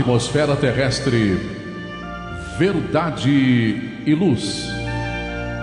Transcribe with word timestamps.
atmosfera 0.00 0.56
terrestre. 0.56 1.38
Verdade 2.58 4.00
e 4.06 4.14
Luz. 4.14 4.66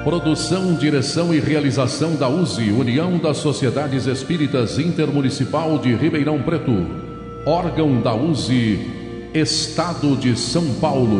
Produção, 0.04 0.75
direção 0.75 1.34
e 1.34 1.39
realização 1.39 2.16
da 2.16 2.30
USE, 2.30 2.71
União 2.71 3.18
das 3.18 3.38
Sociedades 3.38 4.05
Espíritas 4.05 4.77
Intermunicipal 4.77 5.80
de 5.80 5.94
Ribeirão 5.95 6.41
Preto. 6.41 6.86
Órgão 7.45 8.00
da 8.00 8.13
USE, 8.13 8.80
Estado 9.34 10.16
de 10.16 10.38
São 10.38 10.76
Paulo. 10.76 11.20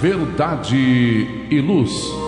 Verdade 0.00 1.26
e 1.50 1.60
Luz. 1.60 2.25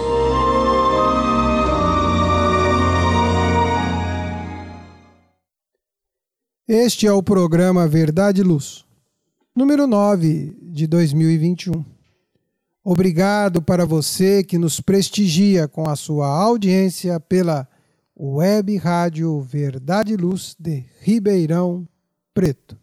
Este 6.81 7.09
é 7.09 7.13
o 7.13 7.21
programa 7.21 7.89
Verdade 7.89 8.41
e 8.41 8.45
Luz, 8.45 8.85
número 9.53 9.85
9 9.85 10.57
de 10.63 10.87
2021. 10.87 11.85
Obrigado 12.85 13.61
para 13.61 13.85
você 13.85 14.45
que 14.45 14.57
nos 14.57 14.81
prestigia 14.81 15.67
com 15.67 15.89
a 15.89 15.97
sua 15.97 16.29
audiência 16.29 17.19
pela 17.19 17.67
Web 18.17 18.77
Rádio 18.77 19.41
Verdade 19.41 20.13
e 20.13 20.17
Luz 20.17 20.55
de 20.57 20.85
Ribeirão 21.01 21.85
Preto. 22.33 22.79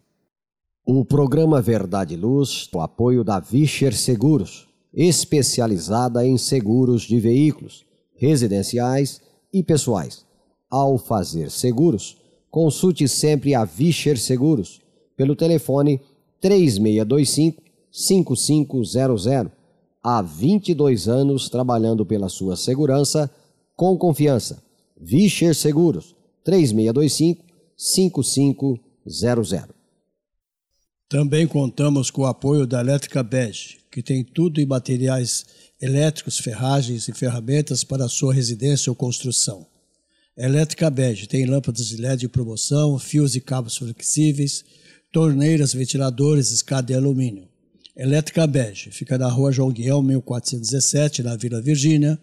O 0.84 1.02
programa 1.02 1.62
Verdade 1.62 2.12
e 2.12 2.18
Luz, 2.18 2.68
com 2.70 2.82
apoio 2.82 3.24
da 3.24 3.40
Vischer 3.40 3.96
Seguros, 3.96 4.68
especializada 4.92 6.22
em 6.26 6.36
seguros 6.36 7.00
de 7.00 7.18
veículos, 7.18 7.86
residenciais 8.14 9.22
e 9.50 9.62
pessoais. 9.62 10.26
Ao 10.68 10.98
fazer 10.98 11.50
seguros, 11.50 12.25
consulte 12.56 13.06
sempre 13.06 13.54
a 13.54 13.66
Vischer 13.66 14.18
Seguros 14.18 14.80
pelo 15.14 15.36
telefone 15.36 16.00
3625 16.40 17.62
5500. 17.92 19.52
Há 20.02 20.22
22 20.22 21.06
anos 21.06 21.50
trabalhando 21.50 22.06
pela 22.06 22.30
sua 22.30 22.56
segurança 22.56 23.30
com 23.76 23.94
confiança. 23.98 24.62
Vischer 24.98 25.54
Seguros 25.54 26.16
3625 26.44 27.44
5500. 27.76 29.66
Também 31.10 31.46
contamos 31.46 32.10
com 32.10 32.22
o 32.22 32.26
apoio 32.26 32.66
da 32.66 32.80
Elétrica 32.80 33.22
Bege, 33.22 33.80
que 33.90 34.02
tem 34.02 34.24
tudo 34.24 34.62
em 34.62 34.66
materiais 34.66 35.44
elétricos, 35.78 36.38
ferragens 36.38 37.06
e 37.06 37.12
ferramentas 37.12 37.84
para 37.84 38.06
a 38.06 38.08
sua 38.08 38.32
residência 38.32 38.90
ou 38.90 38.96
construção. 38.96 39.66
Elétrica 40.36 40.90
Bege 40.90 41.26
tem 41.26 41.46
lâmpadas 41.46 41.86
de 41.86 41.96
LED 41.96 42.26
em 42.26 42.28
promoção, 42.28 42.98
fios 42.98 43.34
e 43.34 43.40
cabos 43.40 43.78
flexíveis, 43.78 44.62
torneiras, 45.10 45.72
ventiladores, 45.72 46.50
escada 46.50 46.88
de 46.88 46.94
alumínio. 46.94 47.48
Elétrica 47.96 48.46
Bege 48.46 48.90
fica 48.90 49.16
na 49.16 49.30
rua 49.30 49.50
João 49.50 49.72
Guião, 49.72 50.02
1417, 50.02 51.22
na 51.22 51.36
Vila 51.36 51.62
Virgínia. 51.62 52.18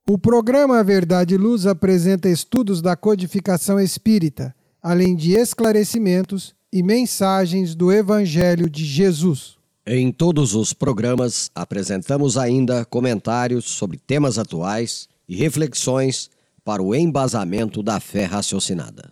O 0.09 0.17
programa 0.17 0.85
Verdade 0.85 1.35
e 1.35 1.37
Luz 1.37 1.67
apresenta 1.67 2.29
estudos 2.29 2.81
da 2.81 2.95
codificação 2.95 3.81
espírita, 3.81 4.55
além 4.81 5.17
de 5.17 5.33
esclarecimentos 5.33 6.55
e 6.73 6.81
mensagens 6.81 7.75
do 7.75 7.91
Evangelho 7.91 8.71
de 8.71 8.85
Jesus. 8.85 9.57
Em 9.85 10.13
todos 10.13 10.55
os 10.55 10.73
programas, 10.73 11.51
apresentamos 11.53 12.39
ainda 12.39 12.85
comentários 12.85 13.65
sobre 13.65 13.99
temas 13.99 14.39
atuais 14.39 15.09
e 15.29 15.35
reflexões 15.35 16.31
para 16.65 16.81
o 16.81 16.95
embasamento 16.95 17.83
da 17.83 17.99
fé 17.99 18.27
raciocinada. 18.27 19.11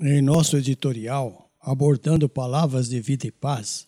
Em 0.00 0.22
nosso 0.22 0.56
editorial, 0.56 1.50
abordando 1.60 2.28
palavras 2.28 2.88
de 2.88 3.00
vida 3.00 3.26
e 3.26 3.32
paz, 3.32 3.87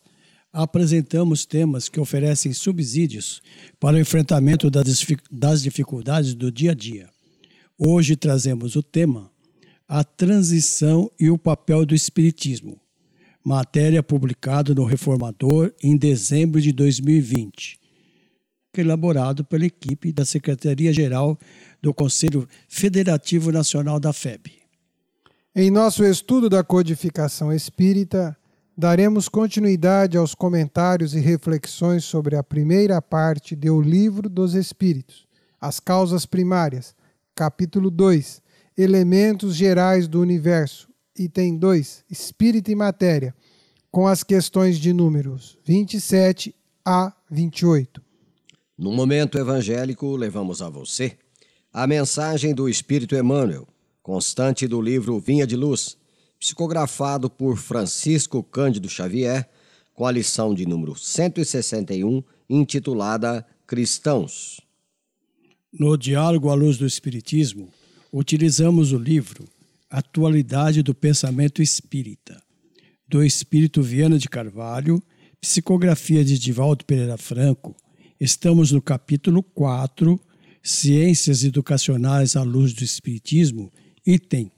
apresentamos 0.52 1.46
temas 1.46 1.88
que 1.88 2.00
oferecem 2.00 2.52
subsídios 2.52 3.40
para 3.78 3.96
o 3.96 4.00
enfrentamento 4.00 4.70
das 4.70 5.62
dificuldades 5.62 6.34
do 6.34 6.50
dia 6.50 6.72
a 6.72 6.74
dia. 6.74 7.08
Hoje 7.78 8.16
trazemos 8.16 8.76
o 8.76 8.82
tema 8.82 9.30
A 9.88 10.02
Transição 10.04 11.10
e 11.18 11.30
o 11.30 11.38
Papel 11.38 11.86
do 11.86 11.94
Espiritismo, 11.94 12.80
matéria 13.44 14.02
publicada 14.02 14.74
no 14.74 14.84
Reformador 14.84 15.72
em 15.82 15.96
dezembro 15.96 16.60
de 16.60 16.72
2020, 16.72 17.78
elaborado 18.76 19.44
pela 19.44 19.66
equipe 19.66 20.12
da 20.12 20.24
Secretaria-Geral 20.24 21.38
do 21.80 21.94
Conselho 21.94 22.48
Federativo 22.68 23.50
Nacional 23.50 23.98
da 23.98 24.12
FEB. 24.12 24.52
Em 25.54 25.70
nosso 25.70 26.04
estudo 26.04 26.48
da 26.48 26.62
codificação 26.62 27.52
espírita, 27.52 28.36
daremos 28.76 29.28
continuidade 29.28 30.16
aos 30.16 30.34
comentários 30.34 31.14
e 31.14 31.20
reflexões 31.20 32.04
sobre 32.04 32.36
a 32.36 32.42
primeira 32.42 33.00
parte 33.02 33.54
do 33.54 33.80
Livro 33.80 34.28
dos 34.28 34.54
Espíritos, 34.54 35.26
As 35.60 35.80
Causas 35.80 36.24
Primárias, 36.26 36.94
capítulo 37.34 37.90
2, 37.90 38.42
Elementos 38.76 39.54
Gerais 39.54 40.08
do 40.08 40.20
Universo, 40.20 40.88
item 41.18 41.56
2, 41.56 42.04
Espírito 42.10 42.70
e 42.70 42.74
Matéria, 42.74 43.34
com 43.90 44.06
as 44.06 44.22
questões 44.22 44.78
de 44.78 44.92
números 44.92 45.58
27 45.64 46.54
a 46.84 47.12
28. 47.30 48.02
No 48.78 48.92
momento 48.92 49.36
evangélico, 49.36 50.16
levamos 50.16 50.62
a 50.62 50.70
você 50.70 51.18
a 51.72 51.86
mensagem 51.86 52.52
do 52.52 52.68
Espírito 52.68 53.14
Emmanuel, 53.14 53.68
constante 54.02 54.66
do 54.66 54.80
livro 54.80 55.20
Vinha 55.20 55.46
de 55.46 55.54
Luz 55.54 55.96
psicografado 56.40 57.28
por 57.28 57.58
Francisco 57.58 58.42
Cândido 58.42 58.88
Xavier, 58.88 59.46
com 59.92 60.06
a 60.06 60.10
lição 60.10 60.54
de 60.54 60.64
número 60.64 60.96
161, 60.96 62.24
intitulada 62.48 63.46
Cristãos. 63.66 64.58
No 65.70 65.98
Diálogo 65.98 66.48
à 66.48 66.54
Luz 66.54 66.78
do 66.78 66.86
Espiritismo, 66.86 67.68
utilizamos 68.10 68.92
o 68.92 68.98
livro 68.98 69.46
Atualidade 69.90 70.82
do 70.82 70.94
Pensamento 70.94 71.60
Espírita, 71.60 72.42
do 73.06 73.22
Espírito 73.22 73.82
Viana 73.82 74.18
de 74.18 74.28
Carvalho, 74.28 75.02
psicografia 75.40 76.24
de 76.24 76.38
Divaldo 76.38 76.84
Pereira 76.86 77.18
Franco. 77.18 77.76
Estamos 78.18 78.72
no 78.72 78.80
capítulo 78.80 79.42
4, 79.42 80.18
Ciências 80.62 81.44
Educacionais 81.44 82.34
à 82.34 82.42
Luz 82.42 82.72
do 82.72 82.82
Espiritismo, 82.82 83.70
item 84.06 84.50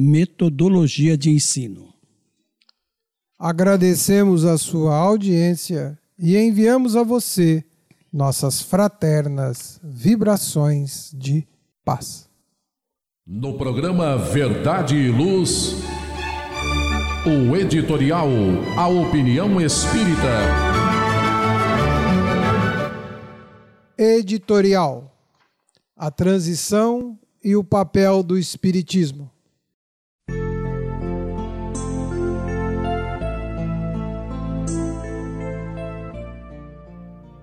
metodologia 0.00 1.14
de 1.14 1.30
ensino. 1.30 1.92
Agradecemos 3.38 4.46
a 4.46 4.56
sua 4.56 4.96
audiência 4.96 5.98
e 6.18 6.38
enviamos 6.38 6.96
a 6.96 7.02
você 7.02 7.62
nossas 8.10 8.62
fraternas 8.62 9.78
vibrações 9.84 11.12
de 11.14 11.46
paz. 11.84 12.28
No 13.26 13.58
programa 13.58 14.16
Verdade 14.16 14.96
e 14.96 15.10
Luz, 15.10 15.74
o 17.26 17.54
editorial 17.54 18.28
A 18.78 18.88
Opinião 18.88 19.60
Espírita. 19.60 20.40
Editorial 23.98 25.14
A 25.94 26.10
transição 26.10 27.18
e 27.44 27.54
o 27.54 27.62
papel 27.62 28.22
do 28.22 28.38
Espiritismo. 28.38 29.30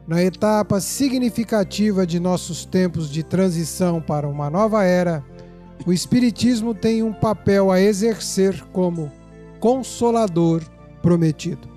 Na 0.07 0.24
etapa 0.24 0.80
significativa 0.80 2.07
de 2.07 2.18
nossos 2.18 2.63
tempos 2.63 3.12
de 3.12 3.24
transição 3.24 4.01
para 4.01 4.25
uma 4.25 4.50
nova 4.50 4.86
era, 4.86 5.21
o 5.86 5.92
Espiritismo 5.92 6.74
tem 6.74 7.04
um 7.04 7.12
papel 7.12 7.69
a 7.69 7.81
exercer 7.81 8.63
como 8.71 9.12
consolador 9.59 10.62
prometido. 11.01 11.68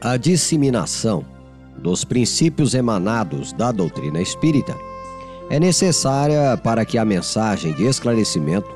A 0.00 0.16
disseminação 0.16 1.24
dos 1.78 2.04
princípios 2.04 2.74
emanados 2.74 3.52
da 3.52 3.70
doutrina 3.70 4.20
espírita 4.20 4.76
é 5.48 5.60
necessária 5.60 6.56
para 6.56 6.84
que 6.84 6.98
a 6.98 7.04
mensagem 7.04 7.72
de 7.72 7.86
esclarecimento, 7.86 8.68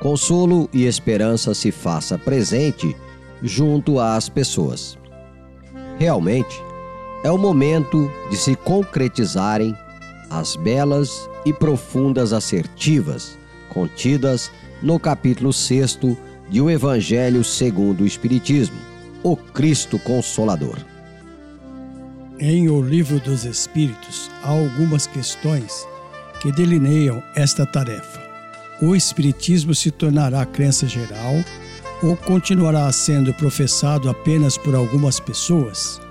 consolo 0.00 0.68
e 0.72 0.84
esperança 0.84 1.54
se 1.54 1.70
faça 1.70 2.18
presente 2.18 2.96
junto 3.40 4.00
às 4.00 4.28
pessoas. 4.28 4.98
Realmente, 5.96 6.60
é 7.24 7.30
o 7.30 7.38
momento 7.38 8.12
de 8.30 8.36
se 8.36 8.54
concretizarem 8.54 9.74
as 10.28 10.56
belas 10.56 11.28
e 11.46 11.54
profundas 11.54 12.34
assertivas 12.34 13.38
contidas 13.70 14.52
no 14.82 15.00
capítulo 15.00 15.50
6 15.50 15.98
de 16.50 16.60
O 16.60 16.70
Evangelho 16.70 17.42
segundo 17.42 18.02
o 18.02 18.06
Espiritismo, 18.06 18.76
o 19.22 19.34
Cristo 19.34 19.98
Consolador. 19.98 20.76
Em 22.38 22.68
O 22.68 22.82
Livro 22.82 23.18
dos 23.18 23.46
Espíritos 23.46 24.30
há 24.42 24.50
algumas 24.50 25.06
questões 25.06 25.86
que 26.42 26.52
delineiam 26.52 27.22
esta 27.34 27.64
tarefa. 27.64 28.22
O 28.82 28.94
Espiritismo 28.94 29.74
se 29.74 29.90
tornará 29.90 30.44
crença 30.44 30.86
geral 30.86 31.36
ou 32.02 32.16
continuará 32.18 32.92
sendo 32.92 33.32
professado 33.32 34.10
apenas 34.10 34.58
por 34.58 34.74
algumas 34.74 35.18
pessoas? 35.18 36.03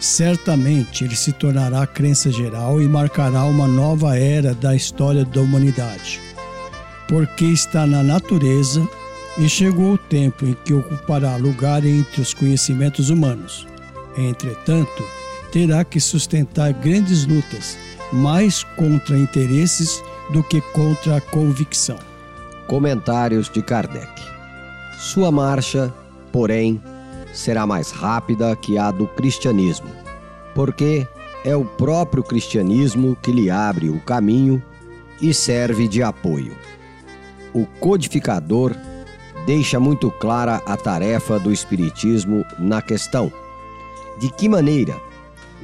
Certamente 0.00 1.04
ele 1.04 1.16
se 1.16 1.32
tornará 1.32 1.86
crença 1.86 2.30
geral 2.30 2.80
e 2.80 2.86
marcará 2.86 3.44
uma 3.44 3.66
nova 3.66 4.18
era 4.18 4.54
da 4.54 4.74
história 4.74 5.24
da 5.24 5.40
humanidade, 5.40 6.20
porque 7.08 7.46
está 7.46 7.86
na 7.86 8.02
natureza 8.02 8.86
e 9.38 9.48
chegou 9.48 9.94
o 9.94 9.98
tempo 9.98 10.46
em 10.46 10.56
que 10.64 10.74
ocupará 10.74 11.36
lugar 11.36 11.84
entre 11.84 12.20
os 12.20 12.34
conhecimentos 12.34 13.10
humanos. 13.10 13.66
Entretanto, 14.16 15.04
terá 15.50 15.84
que 15.84 16.00
sustentar 16.00 16.72
grandes 16.72 17.26
lutas, 17.26 17.78
mais 18.12 18.62
contra 18.76 19.16
interesses 19.16 20.02
do 20.32 20.42
que 20.42 20.60
contra 20.72 21.16
a 21.16 21.20
convicção. 21.20 21.98
Comentários 22.66 23.48
de 23.48 23.62
Kardec. 23.62 24.10
Sua 24.98 25.30
marcha, 25.30 25.92
porém, 26.32 26.80
será 27.36 27.66
mais 27.66 27.90
rápida 27.90 28.56
que 28.56 28.78
a 28.78 28.90
do 28.90 29.06
cristianismo, 29.06 29.90
porque 30.54 31.06
é 31.44 31.54
o 31.54 31.64
próprio 31.64 32.22
cristianismo 32.24 33.16
que 33.22 33.30
lhe 33.30 33.50
abre 33.50 33.88
o 33.88 34.00
caminho 34.00 34.62
e 35.20 35.32
serve 35.32 35.86
de 35.86 36.02
apoio. 36.02 36.56
O 37.52 37.66
codificador 37.78 38.74
deixa 39.46 39.78
muito 39.78 40.10
clara 40.10 40.62
a 40.66 40.76
tarefa 40.76 41.38
do 41.38 41.52
Espiritismo 41.52 42.44
na 42.58 42.82
questão: 42.82 43.32
de 44.18 44.30
que 44.30 44.48
maneira 44.48 44.96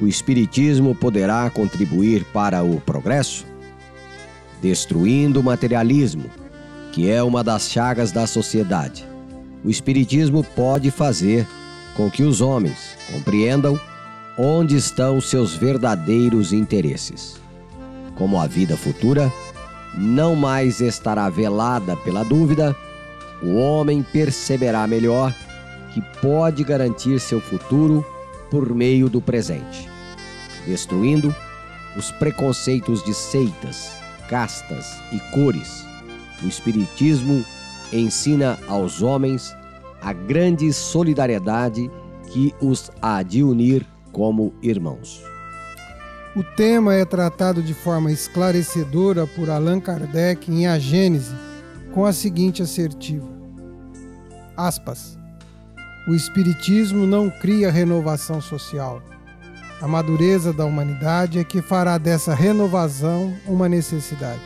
o 0.01 0.07
Espiritismo 0.07 0.95
poderá 0.95 1.49
contribuir 1.49 2.23
para 2.25 2.63
o 2.63 2.79
progresso? 2.79 3.45
Destruindo 4.61 5.41
o 5.41 5.43
materialismo, 5.43 6.29
que 6.93 7.09
é 7.09 7.21
uma 7.21 7.43
das 7.43 7.69
chagas 7.69 8.11
da 8.11 8.25
sociedade. 8.25 9.05
O 9.65 9.69
Espiritismo 9.69 10.43
pode 10.43 10.89
fazer 10.91 11.47
com 11.95 12.09
que 12.09 12.23
os 12.23 12.41
homens 12.41 12.97
compreendam 13.11 13.79
onde 14.37 14.75
estão 14.75 15.21
seus 15.21 15.55
verdadeiros 15.55 16.51
interesses. 16.53 17.39
Como 18.15 18.39
a 18.39 18.47
vida 18.47 18.75
futura 18.75 19.31
não 19.95 20.35
mais 20.35 20.81
estará 20.81 21.29
velada 21.29 21.95
pela 21.97 22.23
dúvida, 22.23 22.75
o 23.41 23.55
homem 23.55 24.01
perceberá 24.01 24.87
melhor 24.87 25.33
que 25.93 26.01
pode 26.21 26.63
garantir 26.63 27.19
seu 27.19 27.39
futuro 27.39 28.05
por 28.49 28.73
meio 28.73 29.09
do 29.09 29.21
presente, 29.21 29.87
destruindo 30.65 31.35
os 31.95 32.11
preconceitos 32.11 33.03
de 33.03 33.13
seitas, 33.13 33.91
castas 34.27 34.87
e 35.11 35.19
cores. 35.31 35.85
O 36.43 36.47
Espiritismo 36.47 37.45
ensina 37.91 38.57
aos 38.67 39.01
homens 39.03 39.55
a 40.03 40.11
grande 40.11 40.71
solidariedade 40.73 41.89
que 42.27 42.53
os 42.61 42.91
há 43.01 43.23
de 43.23 43.41
unir 43.41 43.87
como 44.11 44.53
irmãos. 44.61 45.23
O 46.35 46.43
tema 46.43 46.93
é 46.93 47.05
tratado 47.05 47.61
de 47.61 47.73
forma 47.73 48.11
esclarecedora 48.11 49.25
por 49.25 49.49
Allan 49.49 49.79
Kardec 49.79 50.51
em 50.51 50.67
A 50.67 50.77
Gênese, 50.77 51.33
com 51.93 52.05
a 52.05 52.11
seguinte 52.11 52.61
assertiva: 52.61 53.27
Aspas. 54.57 55.17
O 56.05 56.13
Espiritismo 56.13 57.07
não 57.07 57.29
cria 57.29 57.71
renovação 57.71 58.41
social. 58.41 59.01
A 59.81 59.87
madureza 59.87 60.51
da 60.51 60.65
humanidade 60.65 61.39
é 61.39 61.45
que 61.45 61.61
fará 61.61 61.97
dessa 61.97 62.33
renovação 62.33 63.33
uma 63.47 63.69
necessidade. 63.69 64.41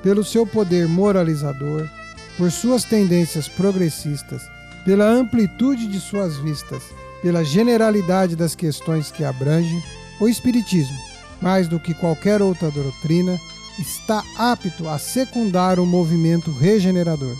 Pelo 0.00 0.22
seu 0.22 0.46
poder 0.46 0.86
moralizador, 0.86 1.88
por 2.36 2.52
suas 2.52 2.84
tendências 2.84 3.48
progressistas, 3.48 4.42
pela 4.84 5.08
amplitude 5.08 5.86
de 5.86 6.00
suas 6.00 6.36
vistas, 6.38 6.82
pela 7.22 7.44
generalidade 7.44 8.34
das 8.34 8.54
questões 8.54 9.10
que 9.10 9.24
abrange, 9.24 9.82
o 10.20 10.28
Espiritismo, 10.28 10.96
mais 11.40 11.68
do 11.68 11.78
que 11.78 11.94
qualquer 11.94 12.42
outra 12.42 12.70
doutrina, 12.70 13.38
está 13.78 14.22
apto 14.36 14.88
a 14.88 14.98
secundar 14.98 15.78
o 15.78 15.86
movimento 15.86 16.50
regenerador. 16.52 17.36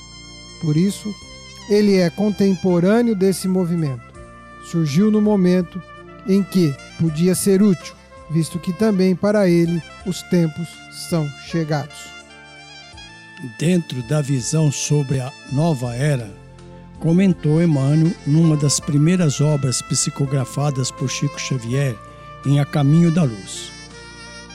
Por 0.60 0.76
isso, 0.76 1.14
ele 1.68 1.96
é 1.96 2.10
contemporâneo 2.10 3.14
desse 3.14 3.46
movimento. 3.46 4.02
Surgiu 4.70 5.10
no 5.10 5.20
momento 5.20 5.82
em 6.26 6.42
que 6.42 6.74
podia 6.98 7.34
ser 7.34 7.62
útil, 7.62 7.94
visto 8.30 8.58
que 8.58 8.72
também 8.72 9.14
para 9.14 9.48
ele 9.48 9.82
os 10.06 10.22
tempos 10.22 10.68
são 11.08 11.28
chegados. 11.46 12.10
Dentro 13.58 14.02
da 14.02 14.20
visão 14.20 14.70
sobre 14.70 15.20
a 15.20 15.32
nova 15.52 15.94
era, 15.94 16.30
comentou 17.00 17.62
Emmanuel 17.62 18.12
numa 18.26 18.56
das 18.56 18.78
primeiras 18.78 19.40
obras 19.40 19.82
psicografadas 19.82 20.90
por 20.90 21.08
Chico 21.08 21.40
Xavier 21.40 21.96
em 22.46 22.60
A 22.60 22.64
Caminho 22.64 23.10
da 23.10 23.24
Luz. 23.24 23.72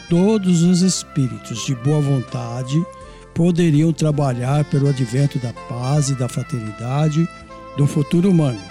Todos 0.09 0.61
os 0.61 0.81
espíritos 0.81 1.65
de 1.65 1.75
boa 1.75 1.99
vontade 1.99 2.85
poderiam 3.33 3.91
trabalhar 3.91 4.63
pelo 4.65 4.87
advento 4.87 5.39
da 5.39 5.51
paz 5.67 6.09
e 6.09 6.15
da 6.15 6.29
fraternidade 6.29 7.27
do 7.75 7.85
futuro 7.85 8.29
humano, 8.29 8.61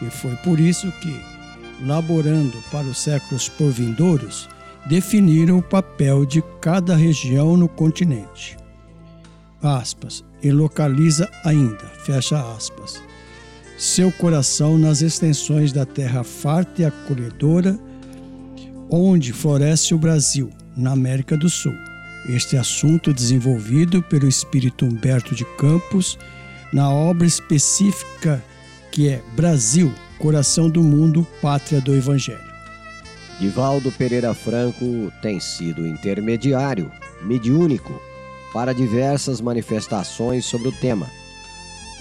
e 0.00 0.10
foi 0.10 0.36
por 0.36 0.60
isso 0.60 0.92
que, 1.00 1.20
laborando 1.84 2.56
para 2.70 2.86
os 2.86 2.98
séculos 2.98 3.48
por 3.48 3.70
vindouros, 3.70 4.48
definiram 4.86 5.58
o 5.58 5.62
papel 5.62 6.24
de 6.24 6.42
cada 6.60 6.94
região 6.94 7.56
no 7.56 7.68
continente. 7.68 8.56
Aspas, 9.62 10.24
e 10.42 10.50
localiza 10.50 11.28
ainda, 11.44 11.84
fecha 12.04 12.38
aspas, 12.54 13.02
seu 13.78 14.12
coração 14.12 14.78
nas 14.78 15.02
extensões 15.02 15.72
da 15.72 15.84
terra 15.84 16.22
farta 16.22 16.82
e 16.82 16.84
acolhedora, 16.84 17.78
onde 18.90 19.32
floresce 19.32 19.94
o 19.94 19.98
Brasil, 19.98 20.50
na 20.76 20.92
América 20.92 21.36
do 21.36 21.48
Sul. 21.48 21.74
Este 22.28 22.56
assunto 22.56 23.12
desenvolvido 23.12 24.02
pelo 24.02 24.28
espírito 24.28 24.86
Humberto 24.86 25.34
de 25.34 25.44
Campos 25.56 26.18
na 26.72 26.88
obra 26.90 27.26
específica 27.26 28.42
que 28.90 29.08
é 29.08 29.22
Brasil, 29.34 29.92
Coração 30.18 30.68
do 30.68 30.82
Mundo, 30.82 31.26
Pátria 31.40 31.80
do 31.80 31.94
Evangelho. 31.94 32.52
Divaldo 33.40 33.90
Pereira 33.90 34.34
Franco 34.34 35.12
tem 35.20 35.40
sido 35.40 35.86
intermediário, 35.86 36.92
mediúnico, 37.22 38.00
para 38.52 38.72
diversas 38.72 39.40
manifestações 39.40 40.44
sobre 40.44 40.68
o 40.68 40.72
tema 40.72 41.10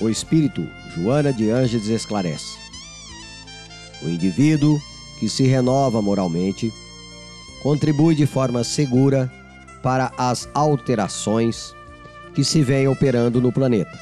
o 0.02 0.10
espírito 0.10 0.68
Joana 0.96 1.32
de 1.32 1.50
Ângeles 1.50 1.88
esclarece. 1.88 2.58
O 4.02 4.10
indivíduo 4.10 4.82
que 5.20 5.30
se 5.30 5.44
renova 5.44 6.02
moralmente 6.02 6.74
contribui 7.62 8.16
de 8.16 8.26
forma 8.26 8.64
segura 8.64 9.32
para 9.84 10.12
as 10.18 10.50
alterações 10.54 11.76
que 12.34 12.44
se 12.44 12.62
vêm 12.64 12.88
operando 12.88 13.40
no 13.40 13.52
planeta. 13.52 13.98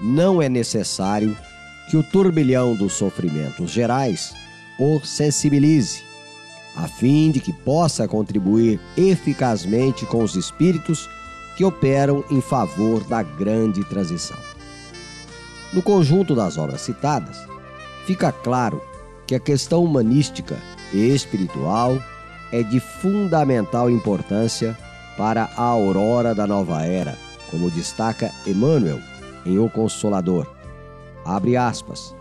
Não 0.00 0.40
é 0.40 0.48
necessário 0.48 1.36
que 1.90 1.96
o 1.96 2.02
turbilhão 2.02 2.74
dos 2.74 2.94
sofrimentos 2.94 3.70
gerais 3.70 4.34
o 4.78 5.00
sensibilize, 5.04 6.02
a 6.74 6.88
fim 6.88 7.30
de 7.30 7.40
que 7.40 7.52
possa 7.52 8.08
contribuir 8.08 8.80
eficazmente 8.96 10.06
com 10.06 10.22
os 10.22 10.34
espíritos 10.34 11.08
que 11.56 11.64
operam 11.64 12.24
em 12.30 12.40
favor 12.40 13.04
da 13.04 13.22
grande 13.22 13.84
transição. 13.84 14.51
No 15.72 15.82
conjunto 15.82 16.34
das 16.34 16.58
obras 16.58 16.82
citadas, 16.82 17.38
fica 18.06 18.30
claro 18.30 18.82
que 19.26 19.34
a 19.34 19.40
questão 19.40 19.82
humanística 19.82 20.56
e 20.92 21.14
espiritual 21.14 21.98
é 22.52 22.62
de 22.62 22.78
fundamental 22.78 23.90
importância 23.90 24.76
para 25.16 25.44
a 25.56 25.62
aurora 25.62 26.34
da 26.34 26.46
nova 26.46 26.82
era, 26.82 27.16
como 27.50 27.70
destaca 27.70 28.30
Emmanuel 28.46 29.00
em 29.46 29.58
O 29.58 29.68
Consolador. 29.70 30.46
Abre 31.24 31.56
aspas. 31.56 32.14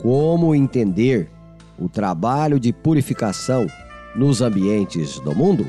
Como 0.00 0.54
entender 0.54 1.30
o 1.78 1.88
trabalho 1.88 2.58
de 2.58 2.72
purificação 2.72 3.66
nos 4.14 4.40
ambientes 4.40 5.18
do 5.20 5.34
mundo? 5.34 5.66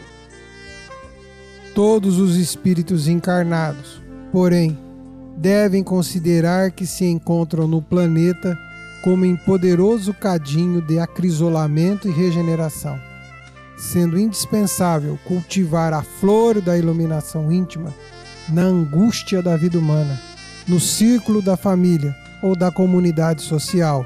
Todos 1.74 2.20
os 2.20 2.36
espíritos 2.36 3.08
encarnados, 3.08 4.02
porém, 4.32 4.78
devem 5.38 5.84
considerar 5.84 6.72
que 6.72 6.86
se 6.86 7.06
encontram 7.06 7.68
no 7.68 7.82
planeta 7.82 8.58
como 9.04 9.26
em 9.26 9.36
poderoso 9.36 10.14
cadinho 10.14 10.82
de 10.82 10.98
acrisolamento 10.98 12.08
e 12.08 12.12
regeneração, 12.12 12.98
sendo 13.78 14.18
indispensável 14.18 15.20
cultivar 15.26 15.94
a 15.94 16.02
flor 16.02 16.62
da 16.62 16.78
iluminação 16.78 17.52
íntima 17.52 17.94
na 18.50 18.62
angústia 18.62 19.42
da 19.42 19.58
vida 19.58 19.78
humana, 19.78 20.20
no 20.68 20.80
círculo 20.80 21.42
da 21.42 21.58
família 21.58 22.16
ou 22.42 22.56
da 22.56 22.72
comunidade 22.72 23.42
social, 23.42 24.06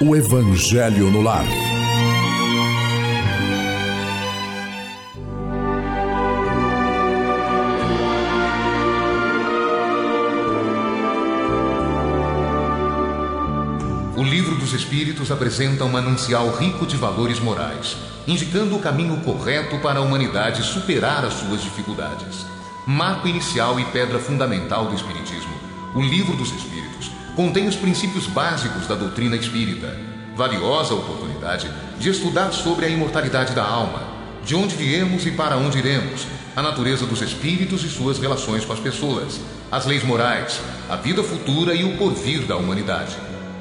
o 0.00 0.14
Evangelho 0.14 1.10
no 1.10 1.22
lar. 1.22 1.46
Espíritos 14.74 15.30
apresenta 15.30 15.84
um 15.84 15.88
manancial 15.88 16.50
rico 16.56 16.86
de 16.86 16.96
valores 16.96 17.40
morais, 17.40 17.96
indicando 18.26 18.76
o 18.76 18.78
caminho 18.78 19.16
correto 19.18 19.78
para 19.78 19.98
a 19.98 20.02
humanidade 20.02 20.62
superar 20.62 21.24
as 21.24 21.34
suas 21.34 21.62
dificuldades. 21.62 22.46
Marco 22.86 23.26
inicial 23.26 23.80
e 23.80 23.84
pedra 23.86 24.18
fundamental 24.18 24.86
do 24.86 24.94
Espiritismo, 24.94 25.54
o 25.94 26.00
Livro 26.00 26.36
dos 26.36 26.50
Espíritos 26.50 26.85
contém 27.36 27.68
os 27.68 27.76
princípios 27.76 28.26
básicos 28.26 28.88
da 28.88 28.94
doutrina 28.94 29.36
espírita. 29.36 29.94
Valiosa 30.34 30.94
oportunidade 30.94 31.70
de 31.98 32.08
estudar 32.08 32.50
sobre 32.50 32.86
a 32.86 32.88
imortalidade 32.88 33.54
da 33.54 33.64
alma, 33.64 34.02
de 34.42 34.54
onde 34.54 34.74
viemos 34.74 35.26
e 35.26 35.30
para 35.30 35.56
onde 35.56 35.78
iremos, 35.78 36.26
a 36.56 36.62
natureza 36.62 37.06
dos 37.06 37.20
espíritos 37.20 37.84
e 37.84 37.88
suas 37.88 38.18
relações 38.18 38.64
com 38.64 38.72
as 38.72 38.80
pessoas, 38.80 39.38
as 39.70 39.84
leis 39.84 40.02
morais, 40.02 40.60
a 40.88 40.96
vida 40.96 41.22
futura 41.22 41.74
e 41.74 41.84
o 41.84 41.96
porvir 41.98 42.46
da 42.46 42.56
humanidade 42.56 43.16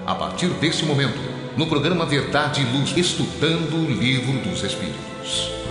a 0.05 0.13
partir 0.13 0.47
desse 0.47 0.85
momento, 0.85 1.19
no 1.57 1.65
programa 1.65 2.05
Verdade 2.05 2.61
e 2.61 2.77
Luz, 2.77 2.95
estudando 2.95 3.75
o 3.75 3.91
Livro 3.91 4.37
dos 4.39 4.63
Espíritos. 4.63 5.64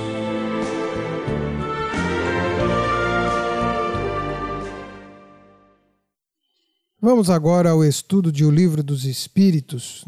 Vamos 7.06 7.28
agora 7.28 7.68
ao 7.68 7.84
estudo 7.84 8.32
de 8.32 8.46
O 8.46 8.50
Livro 8.50 8.82
dos 8.82 9.04
Espíritos. 9.04 10.06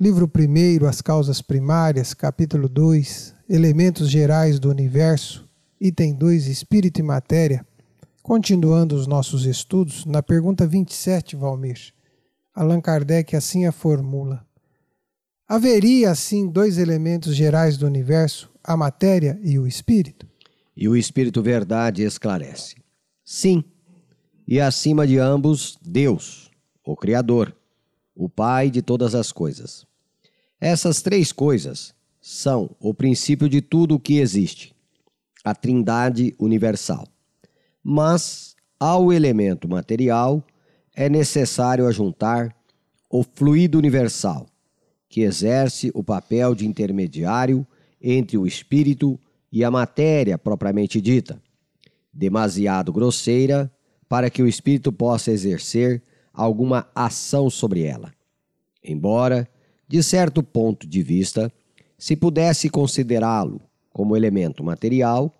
Livro 0.00 0.28
1, 0.28 0.84
As 0.88 1.00
Causas 1.00 1.40
Primárias, 1.40 2.12
capítulo 2.12 2.68
2, 2.68 3.32
Elementos 3.48 4.10
Gerais 4.10 4.58
do 4.58 4.68
Universo, 4.68 5.48
item 5.80 6.14
2, 6.14 6.48
Espírito 6.48 6.98
e 6.98 7.04
Matéria. 7.04 7.64
Continuando 8.24 8.96
os 8.96 9.06
nossos 9.06 9.46
estudos, 9.46 10.04
na 10.04 10.20
pergunta 10.20 10.66
27, 10.66 11.36
Valmir. 11.36 11.94
Allan 12.52 12.80
Kardec 12.80 13.36
assim 13.36 13.66
a 13.66 13.70
formula. 13.70 14.44
Haveria, 15.46 16.10
assim, 16.10 16.50
dois 16.50 16.76
elementos 16.76 17.36
gerais 17.36 17.78
do 17.78 17.86
universo, 17.86 18.50
a 18.64 18.76
matéria 18.76 19.38
e 19.44 19.60
o 19.60 19.66
espírito? 19.68 20.26
E 20.76 20.88
o 20.88 20.96
Espírito 20.96 21.40
Verdade 21.40 22.02
esclarece: 22.02 22.74
sim, 23.24 23.62
e 24.46 24.60
acima 24.60 25.06
de 25.06 25.18
ambos, 25.18 25.78
Deus, 25.82 26.50
o 26.84 26.94
Criador, 26.96 27.54
o 28.14 28.28
Pai 28.28 28.70
de 28.70 28.82
todas 28.82 29.14
as 29.14 29.32
coisas. 29.32 29.86
Essas 30.60 31.02
três 31.02 31.32
coisas 31.32 31.94
são 32.20 32.74
o 32.78 32.94
princípio 32.94 33.48
de 33.48 33.60
tudo 33.60 33.96
o 33.96 34.00
que 34.00 34.18
existe, 34.18 34.74
a 35.42 35.54
Trindade 35.54 36.34
universal. 36.38 37.06
Mas 37.82 38.54
ao 38.78 39.12
elemento 39.12 39.68
material 39.68 40.42
é 40.94 41.08
necessário 41.08 41.86
ajuntar 41.86 42.54
o 43.10 43.22
fluido 43.22 43.78
universal, 43.78 44.46
que 45.08 45.20
exerce 45.20 45.90
o 45.94 46.02
papel 46.02 46.54
de 46.54 46.66
intermediário 46.66 47.66
entre 48.00 48.36
o 48.36 48.46
espírito 48.46 49.18
e 49.52 49.62
a 49.64 49.70
matéria 49.70 50.36
propriamente 50.36 51.00
dita, 51.00 51.40
demasiado 52.12 52.92
grosseira 52.92 53.70
para 54.08 54.30
que 54.30 54.42
o 54.42 54.48
espírito 54.48 54.92
possa 54.92 55.30
exercer 55.30 56.02
alguma 56.32 56.88
ação 56.94 57.48
sobre 57.48 57.82
ela. 57.82 58.12
Embora, 58.82 59.48
de 59.88 60.02
certo 60.02 60.42
ponto 60.42 60.86
de 60.86 61.02
vista, 61.02 61.52
se 61.96 62.16
pudesse 62.16 62.68
considerá-lo 62.68 63.60
como 63.90 64.16
elemento 64.16 64.62
material, 64.64 65.32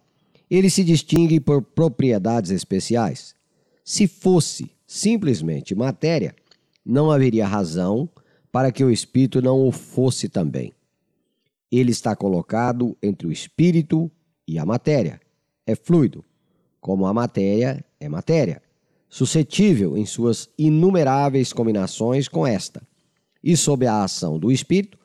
ele 0.50 0.70
se 0.70 0.84
distingue 0.84 1.40
por 1.40 1.62
propriedades 1.62 2.50
especiais. 2.50 3.34
Se 3.84 4.06
fosse 4.06 4.70
simplesmente 4.86 5.74
matéria, 5.74 6.34
não 6.84 7.10
haveria 7.10 7.46
razão 7.46 8.08
para 8.52 8.70
que 8.70 8.84
o 8.84 8.90
espírito 8.90 9.42
não 9.42 9.66
o 9.66 9.72
fosse 9.72 10.28
também. 10.28 10.72
Ele 11.72 11.90
está 11.90 12.14
colocado 12.14 12.96
entre 13.02 13.26
o 13.26 13.32
espírito 13.32 14.10
e 14.46 14.58
a 14.58 14.64
matéria. 14.64 15.20
É 15.66 15.74
fluido, 15.74 16.24
como 16.84 17.06
a 17.06 17.14
matéria 17.14 17.82
é 17.98 18.10
matéria, 18.10 18.60
suscetível 19.08 19.96
em 19.96 20.04
suas 20.04 20.50
inumeráveis 20.58 21.50
combinações 21.50 22.28
com 22.28 22.46
esta, 22.46 22.86
e 23.42 23.56
sob 23.56 23.86
a 23.86 24.04
ação 24.04 24.38
do 24.38 24.52
espírito, 24.52 24.98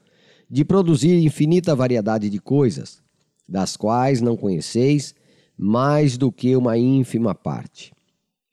de 0.49 0.65
produzir 0.65 1.23
infinita 1.23 1.73
variedade 1.73 2.29
de 2.29 2.37
coisas, 2.37 3.01
das 3.47 3.77
quais 3.77 4.19
não 4.19 4.35
conheceis 4.35 5.15
mais 5.57 6.17
do 6.17 6.33
que 6.33 6.53
uma 6.53 6.77
ínfima 6.77 7.33
parte. 7.33 7.93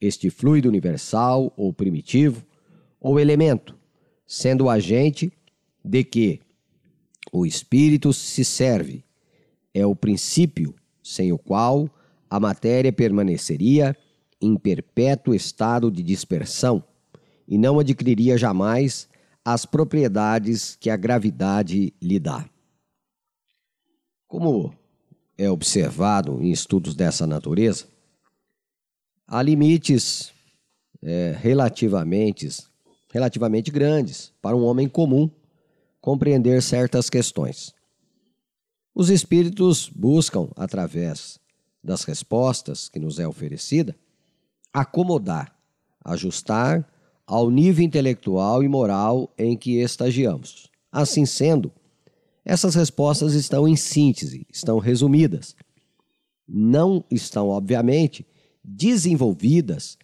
Este 0.00 0.30
fluido 0.30 0.68
universal 0.68 1.52
ou 1.56 1.72
primitivo 1.72 2.46
ou 3.00 3.18
elemento, 3.18 3.76
sendo 4.24 4.66
o 4.66 4.70
agente 4.70 5.32
de 5.84 6.04
que 6.04 6.40
o 7.32 7.44
espírito 7.44 8.12
se 8.12 8.44
serve 8.44 9.02
é 9.74 9.84
o 9.84 9.96
princípio 9.96 10.72
sem 11.02 11.32
o 11.32 11.38
qual 11.38 11.90
a 12.28 12.40
matéria 12.40 12.92
permaneceria 12.92 13.96
em 14.40 14.56
perpétuo 14.56 15.34
estado 15.34 15.90
de 15.90 16.02
dispersão 16.02 16.82
e 17.48 17.56
não 17.56 17.78
adquiriria 17.78 18.36
jamais 18.36 19.08
as 19.44 19.64
propriedades 19.64 20.76
que 20.76 20.90
a 20.90 20.96
gravidade 20.96 21.94
lhe 22.02 22.18
dá. 22.18 22.48
Como 24.26 24.74
é 25.38 25.48
observado 25.48 26.42
em 26.42 26.50
estudos 26.50 26.94
dessa 26.94 27.26
natureza, 27.26 27.86
há 29.26 29.40
limites 29.42 30.32
é, 31.02 31.36
relativamente, 31.38 32.48
relativamente 33.12 33.70
grandes 33.70 34.32
para 34.42 34.56
um 34.56 34.64
homem 34.64 34.88
comum 34.88 35.30
compreender 36.00 36.62
certas 36.62 37.08
questões. 37.08 37.72
Os 38.94 39.10
espíritos 39.10 39.88
buscam, 39.88 40.48
através 40.56 41.38
das 41.86 42.02
respostas 42.02 42.88
que 42.88 42.98
nos 42.98 43.20
é 43.20 43.28
oferecida, 43.28 43.94
acomodar, 44.72 45.56
ajustar 46.04 46.84
ao 47.24 47.48
nível 47.48 47.84
intelectual 47.84 48.62
e 48.64 48.68
moral 48.68 49.32
em 49.38 49.56
que 49.56 49.80
estagiamos. 49.80 50.68
Assim 50.90 51.24
sendo, 51.24 51.70
essas 52.44 52.74
respostas 52.74 53.34
estão 53.34 53.68
em 53.68 53.76
síntese, 53.76 54.44
estão 54.52 54.78
resumidas. 54.80 55.54
Não 56.46 57.04
estão, 57.08 57.48
obviamente, 57.48 58.26
desenvolvidas 58.62 59.96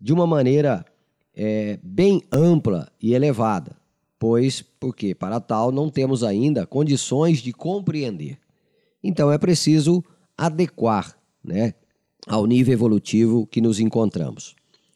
de 0.00 0.12
uma 0.12 0.26
maneira 0.26 0.84
é, 1.34 1.78
bem 1.82 2.20
ampla 2.32 2.90
e 3.00 3.14
elevada, 3.14 3.76
pois, 4.18 4.60
porque 4.60 5.14
para 5.14 5.40
tal 5.40 5.70
não 5.70 5.88
temos 5.88 6.24
ainda 6.24 6.66
condições 6.66 7.38
de 7.38 7.52
compreender. 7.52 8.38
Então 9.02 9.30
é 9.30 9.38
preciso 9.38 10.04
adequar 10.36 11.17
né, 11.42 11.74
ao 12.26 12.46
nível 12.46 12.72
evolutivo 12.72 13.46
que 13.46 13.60
nos 13.60 13.80
encontramos. 13.80 14.54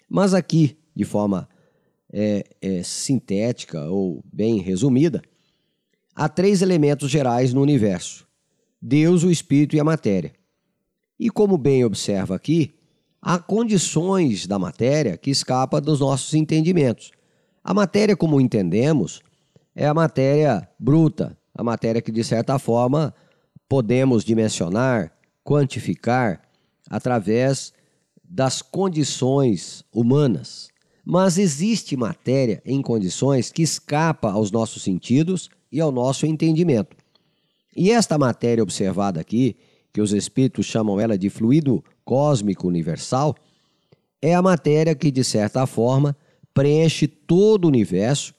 Mas 0.09 0.35
aqui, 0.35 0.77
de 0.95 1.05
forma 1.05 1.49
é, 2.13 2.45
é, 2.61 2.83
sintética 2.83 3.85
ou 3.89 4.23
bem 4.31 4.59
resumida, 4.61 5.23
há 6.15 6.29
três 6.29 6.61
elementos 6.61 7.11
gerais 7.11 7.55
no 7.55 7.63
universo: 7.63 8.27
Deus, 8.81 9.25
o 9.25 9.31
Espírito 9.31 9.75
e 9.75 9.81
a 9.81 9.85
matéria. 9.85 10.33
E 11.19 11.31
como 11.31 11.57
bem 11.57 11.85
observa 11.85 12.35
aqui, 12.35 12.75
há 13.21 13.39
condições 13.39 14.47
da 14.47 14.59
matéria 14.59 15.17
que 15.17 15.31
escapam 15.31 15.81
dos 15.81 16.01
nossos 16.01 16.35
entendimentos. 16.35 17.13
A 17.63 17.73
matéria, 17.73 18.17
como 18.17 18.41
entendemos, 18.41 19.23
é 19.75 19.87
a 19.87 19.95
matéria 19.95 20.69
bruta, 20.79 21.39
a 21.55 21.63
matéria 21.63 22.03
que, 22.03 22.11
de 22.11 22.25
certa 22.25 22.59
forma, 22.59 23.15
podemos 23.69 24.25
dimensionar, 24.25 25.12
quantificar 25.45 26.43
através 26.89 27.73
das 28.25 28.63
condições 28.63 29.85
humanas. 29.93 30.69
Mas 31.05 31.37
existe 31.37 31.97
matéria 31.97 32.63
em 32.65 32.81
condições 32.81 33.51
que 33.51 33.63
escapa 33.63 34.31
aos 34.31 34.51
nossos 34.51 34.83
sentidos 34.83 35.51
e 35.71 35.81
ao 35.81 35.91
nosso 35.91 36.27
entendimento. 36.27 36.97
E 37.77 37.91
esta 37.91 38.17
matéria 38.19 38.63
observada 38.63 39.21
aqui, 39.21 39.57
que 39.93 40.01
os 40.01 40.13
espíritos 40.13 40.67
chamam 40.67 41.01
ela 41.01 41.19
de 41.19 41.29
fluido 41.29 41.83
cósmico 42.05 42.69
universal, 42.69 43.35
é 44.21 44.35
a 44.35 44.43
matéria 44.43 44.95
que, 44.95 45.11
de 45.11 45.25
certa 45.25 45.67
forma, 45.67 46.17
preenche 46.55 47.07
todo 47.07 47.65
o 47.65 47.69
universo 47.69 48.33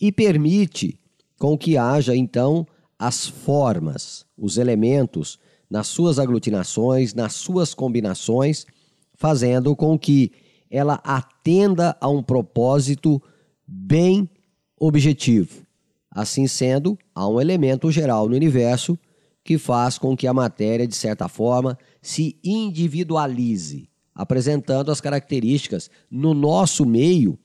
e 0.00 0.10
permite 0.10 0.98
com 1.38 1.56
que 1.56 1.76
haja 1.76 2.16
então 2.16 2.66
as 2.98 3.26
formas, 3.26 4.26
os 4.36 4.58
elementos, 4.58 5.38
nas 5.70 5.86
suas 5.86 6.18
aglutinações, 6.18 7.14
nas 7.14 7.34
suas 7.34 7.74
combinações, 7.74 8.66
fazendo 9.14 9.74
com 9.76 9.98
que 9.98 10.32
ela 10.70 11.00
atenda 11.04 11.96
a 12.00 12.08
um 12.08 12.22
propósito 12.22 13.22
bem 13.66 14.28
objetivo. 14.78 15.66
Assim 16.10 16.46
sendo, 16.46 16.98
há 17.14 17.28
um 17.28 17.40
elemento 17.40 17.90
geral 17.90 18.28
no 18.28 18.36
universo 18.36 18.98
que 19.44 19.56
faz 19.56 19.98
com 19.98 20.16
que 20.16 20.26
a 20.26 20.34
matéria, 20.34 20.86
de 20.86 20.94
certa 20.94 21.28
forma, 21.28 21.78
se 22.02 22.38
individualize, 22.44 23.88
apresentando 24.14 24.90
as 24.90 25.00
características 25.00 25.90
no 26.10 26.34
nosso 26.34 26.84
meio, 26.84 27.38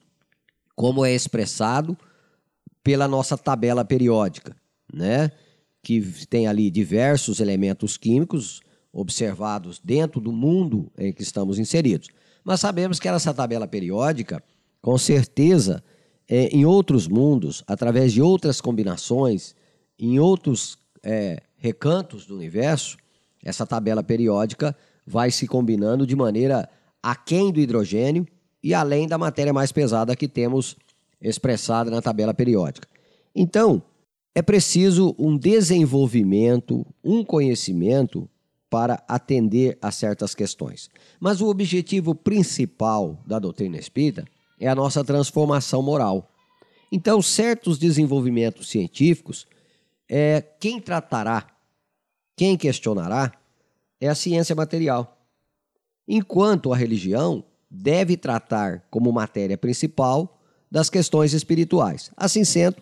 como 0.75 1.05
é 1.05 1.13
expressado 1.13 1.97
pela 2.83 3.07
nossa 3.07 3.37
tabela 3.37 3.85
periódica, 3.85 4.55
né? 4.93 5.31
Que 5.83 6.25
tem 6.27 6.47
ali 6.47 6.71
diversos 6.71 7.41
elementos 7.41 7.97
químicos 7.97 8.61
observados 8.91 9.81
dentro 9.83 10.21
do 10.21 10.31
mundo 10.31 10.89
em 10.97 11.11
que 11.11 11.21
estamos 11.21 11.59
inseridos. 11.59 12.07
Mas 12.43 12.61
sabemos 12.61 12.99
que 12.99 13.07
essa 13.07 13.33
tabela 13.33 13.67
periódica, 13.67 14.41
com 14.81 14.97
certeza, 14.97 15.83
é, 16.27 16.47
em 16.47 16.65
outros 16.65 17.07
mundos, 17.07 17.63
através 17.67 18.13
de 18.13 18.21
outras 18.21 18.61
combinações, 18.61 19.55
em 19.99 20.19
outros 20.19 20.77
é, 21.03 21.41
recantos 21.57 22.25
do 22.25 22.35
universo, 22.35 22.97
essa 23.43 23.65
tabela 23.65 24.01
periódica 24.01 24.75
vai 25.05 25.31
se 25.31 25.47
combinando 25.47 26.07
de 26.07 26.15
maneira 26.15 26.69
aquém 27.01 27.51
do 27.51 27.59
hidrogênio 27.59 28.25
e 28.63 28.73
além 28.73 29.05
da 29.07 29.17
matéria 29.17 29.51
mais 29.51 29.71
pesada 29.71 30.15
que 30.15 30.27
temos 30.27 30.77
expressada 31.21 31.91
na 31.91 32.01
tabela 32.01 32.33
periódica. 32.33 32.87
Então, 33.35 33.81
é 34.35 34.41
preciso 34.41 35.15
um 35.17 35.37
desenvolvimento, 35.37 36.85
um 37.03 37.23
conhecimento 37.23 38.29
para 38.69 39.03
atender 39.07 39.77
a 39.81 39.91
certas 39.91 40.33
questões. 40.33 40.89
Mas 41.19 41.41
o 41.41 41.47
objetivo 41.47 42.15
principal 42.15 43.21
da 43.25 43.37
doutrina 43.37 43.77
espírita 43.77 44.25
é 44.59 44.67
a 44.67 44.73
nossa 44.73 45.03
transformação 45.03 45.83
moral. 45.83 46.31
Então, 46.91 47.21
certos 47.21 47.77
desenvolvimentos 47.77 48.69
científicos, 48.69 49.45
é, 50.09 50.41
quem 50.59 50.79
tratará, 50.79 51.47
quem 52.35 52.57
questionará, 52.57 53.31
é 54.01 54.07
a 54.07 54.15
ciência 54.15 54.55
material. 54.55 55.17
Enquanto 56.07 56.73
a 56.73 56.77
religião 56.77 57.43
deve 57.69 58.17
tratar 58.17 58.83
como 58.89 59.11
matéria 59.11 59.57
principal 59.57 60.39
das 60.69 60.89
questões 60.89 61.33
espirituais. 61.33 62.11
Assim 62.17 62.43
sendo, 62.43 62.77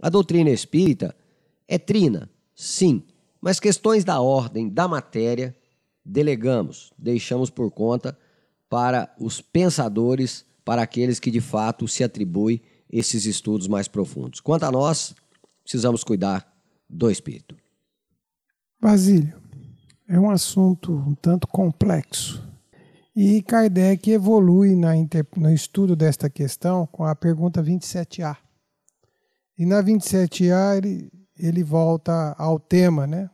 a 0.00 0.08
doutrina 0.08 0.50
espírita 0.50 1.14
é 1.66 1.78
trina, 1.78 2.28
sim, 2.54 3.02
mas 3.40 3.60
questões 3.60 4.04
da 4.04 4.20
ordem, 4.20 4.68
da 4.68 4.88
matéria, 4.88 5.54
delegamos, 6.04 6.92
deixamos 6.98 7.50
por 7.50 7.70
conta 7.70 8.16
para 8.68 9.14
os 9.18 9.40
pensadores, 9.40 10.44
para 10.64 10.82
aqueles 10.82 11.20
que 11.20 11.30
de 11.30 11.40
fato 11.40 11.86
se 11.86 12.02
atribuem 12.02 12.60
esses 12.90 13.24
estudos 13.26 13.68
mais 13.68 13.88
profundos. 13.88 14.40
Quanto 14.40 14.64
a 14.64 14.70
nós, 14.70 15.14
precisamos 15.62 16.04
cuidar 16.04 16.46
do 16.88 17.10
espírito. 17.10 17.56
Basílio, 18.80 19.40
é 20.08 20.18
um 20.18 20.30
assunto 20.30 20.92
um 20.92 21.14
tanto 21.14 21.46
complexo. 21.46 22.42
E 23.16 23.42
Kardec 23.42 24.10
evolui 24.10 24.74
no 24.74 25.50
estudo 25.50 25.94
desta 25.94 26.28
questão 26.28 26.86
com 26.86 27.04
a 27.04 27.14
pergunta 27.14 27.62
27A. 27.62 28.36
E 29.56 29.64
na 29.64 29.82
27A 29.82 30.76
ele, 30.78 31.10
ele 31.38 31.62
volta 31.62 32.34
ao 32.38 32.58
tema, 32.58 33.06
né? 33.06 33.30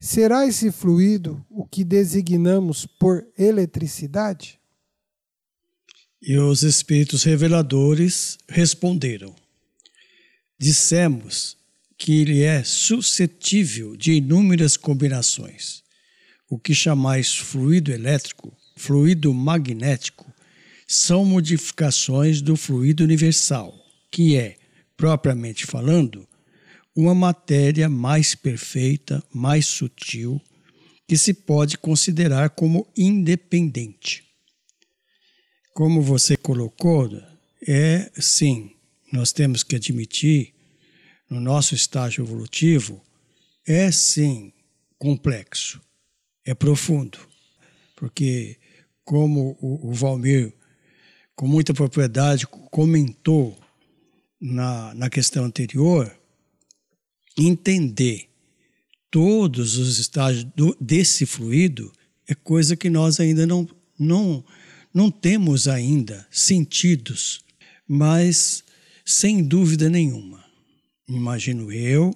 Será 0.00 0.46
esse 0.46 0.70
fluido 0.70 1.44
o 1.50 1.66
que 1.66 1.84
designamos 1.84 2.86
por 2.86 3.26
eletricidade? 3.36 4.58
E 6.22 6.36
os 6.38 6.62
espíritos 6.62 7.24
reveladores 7.24 8.38
responderam: 8.48 9.34
Dissemos 10.58 11.56
que 11.96 12.20
ele 12.20 12.42
é 12.42 12.62
suscetível 12.62 13.96
de 13.96 14.12
inúmeras 14.12 14.76
combinações. 14.76 15.82
O 16.48 16.58
que 16.58 16.74
chamais 16.74 17.36
fluido 17.36 17.92
elétrico, 17.92 18.56
fluido 18.76 19.34
magnético, 19.34 20.32
são 20.86 21.24
modificações 21.24 22.40
do 22.40 22.56
fluido 22.56 23.04
universal, 23.04 23.74
que 24.10 24.36
é 24.36 24.56
propriamente 24.98 25.64
falando, 25.64 26.28
uma 26.94 27.14
matéria 27.14 27.88
mais 27.88 28.34
perfeita, 28.34 29.22
mais 29.32 29.64
sutil, 29.64 30.42
que 31.06 31.16
se 31.16 31.32
pode 31.32 31.78
considerar 31.78 32.50
como 32.50 32.86
independente. 32.96 34.24
Como 35.72 36.02
você 36.02 36.36
colocou, 36.36 37.08
é 37.66 38.10
sim, 38.20 38.72
nós 39.12 39.32
temos 39.32 39.62
que 39.62 39.76
admitir, 39.76 40.52
no 41.30 41.40
nosso 41.40 41.74
estágio 41.76 42.24
evolutivo, 42.24 43.00
é 43.64 43.92
sim 43.92 44.52
complexo, 44.98 45.80
é 46.44 46.54
profundo, 46.54 47.18
porque, 47.94 48.56
como 49.04 49.56
o, 49.60 49.92
Valmir, 49.92 50.52
com 51.36 51.46
muita 51.46 51.72
propriedade, 51.72 52.46
comentou 52.46 53.56
na, 54.40 54.94
na 54.94 55.10
questão 55.10 55.44
anterior, 55.44 56.14
entender 57.36 58.28
todos 59.10 59.76
os 59.76 59.98
estágios 59.98 60.44
do, 60.44 60.76
desse 60.80 61.26
fluido 61.26 61.92
é 62.26 62.34
coisa 62.34 62.76
que 62.76 62.90
nós 62.90 63.18
ainda 63.20 63.46
não, 63.46 63.68
não, 63.98 64.44
não 64.92 65.10
temos 65.10 65.66
ainda 65.66 66.26
sentidos, 66.30 67.42
mas 67.86 68.62
sem 69.04 69.42
dúvida 69.42 69.88
nenhuma, 69.88 70.44
imagino 71.08 71.72
eu, 71.72 72.14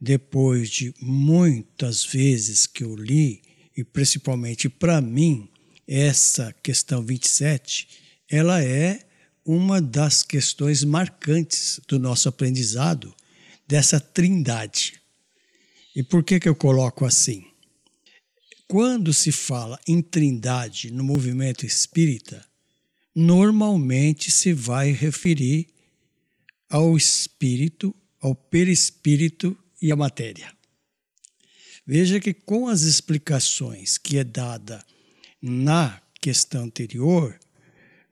depois 0.00 0.70
de 0.70 0.94
muitas 1.00 2.04
vezes 2.04 2.66
que 2.66 2.84
eu 2.84 2.94
li, 2.94 3.42
e 3.76 3.82
principalmente 3.84 4.68
para 4.68 5.00
mim, 5.00 5.48
essa 5.86 6.54
questão 6.62 7.02
27, 7.02 7.88
ela 8.30 8.62
é 8.62 9.00
uma 9.52 9.82
das 9.82 10.22
questões 10.22 10.84
marcantes 10.84 11.80
do 11.88 11.98
nosso 11.98 12.28
aprendizado 12.28 13.12
dessa 13.66 13.98
trindade. 13.98 15.02
E 15.92 16.04
por 16.04 16.22
que, 16.22 16.38
que 16.38 16.48
eu 16.48 16.54
coloco 16.54 17.04
assim? 17.04 17.44
Quando 18.68 19.12
se 19.12 19.32
fala 19.32 19.76
em 19.88 20.00
trindade 20.00 20.92
no 20.92 21.02
movimento 21.02 21.66
espírita, 21.66 22.46
normalmente 23.12 24.30
se 24.30 24.52
vai 24.52 24.92
referir 24.92 25.66
ao 26.68 26.96
espírito, 26.96 27.92
ao 28.20 28.36
perispírito 28.36 29.58
e 29.82 29.90
à 29.90 29.96
matéria. 29.96 30.54
Veja 31.84 32.20
que 32.20 32.32
com 32.32 32.68
as 32.68 32.82
explicações 32.82 33.98
que 33.98 34.16
é 34.16 34.22
dada 34.22 34.86
na 35.42 36.00
questão 36.20 36.62
anterior, 36.62 37.36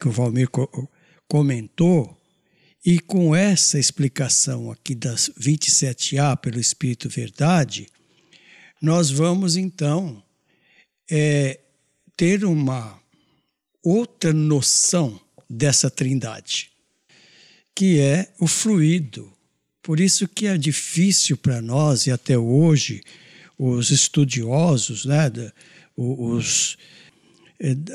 que 0.01 0.09
o 0.09 0.11
Valmir 0.11 0.49
comentou, 1.29 2.17
e 2.85 2.99
com 2.99 3.37
essa 3.37 3.79
explicação 3.79 4.71
aqui 4.71 4.95
das 4.95 5.29
27A 5.39 6.37
pelo 6.39 6.59
Espírito 6.59 7.09
Verdade, 7.09 7.87
nós 8.81 9.11
vamos 9.11 9.57
então 9.57 10.23
é, 11.11 11.61
ter 12.17 12.45
uma 12.45 12.99
outra 13.83 14.33
noção 14.33 15.21
dessa 15.49 15.91
trindade, 15.91 16.71
que 17.75 17.99
é 18.01 18.33
o 18.39 18.47
fluido. 18.47 19.33
Por 19.83 20.01
isso 20.01 20.27
que 20.27 20.47
é 20.47 20.57
difícil 20.57 21.37
para 21.37 21.61
nós, 21.61 22.07
e 22.07 22.11
até 22.11 22.39
hoje, 22.39 23.03
os 23.59 23.91
estudiosos, 23.91 25.05
né, 25.05 25.31
os, 25.97 26.77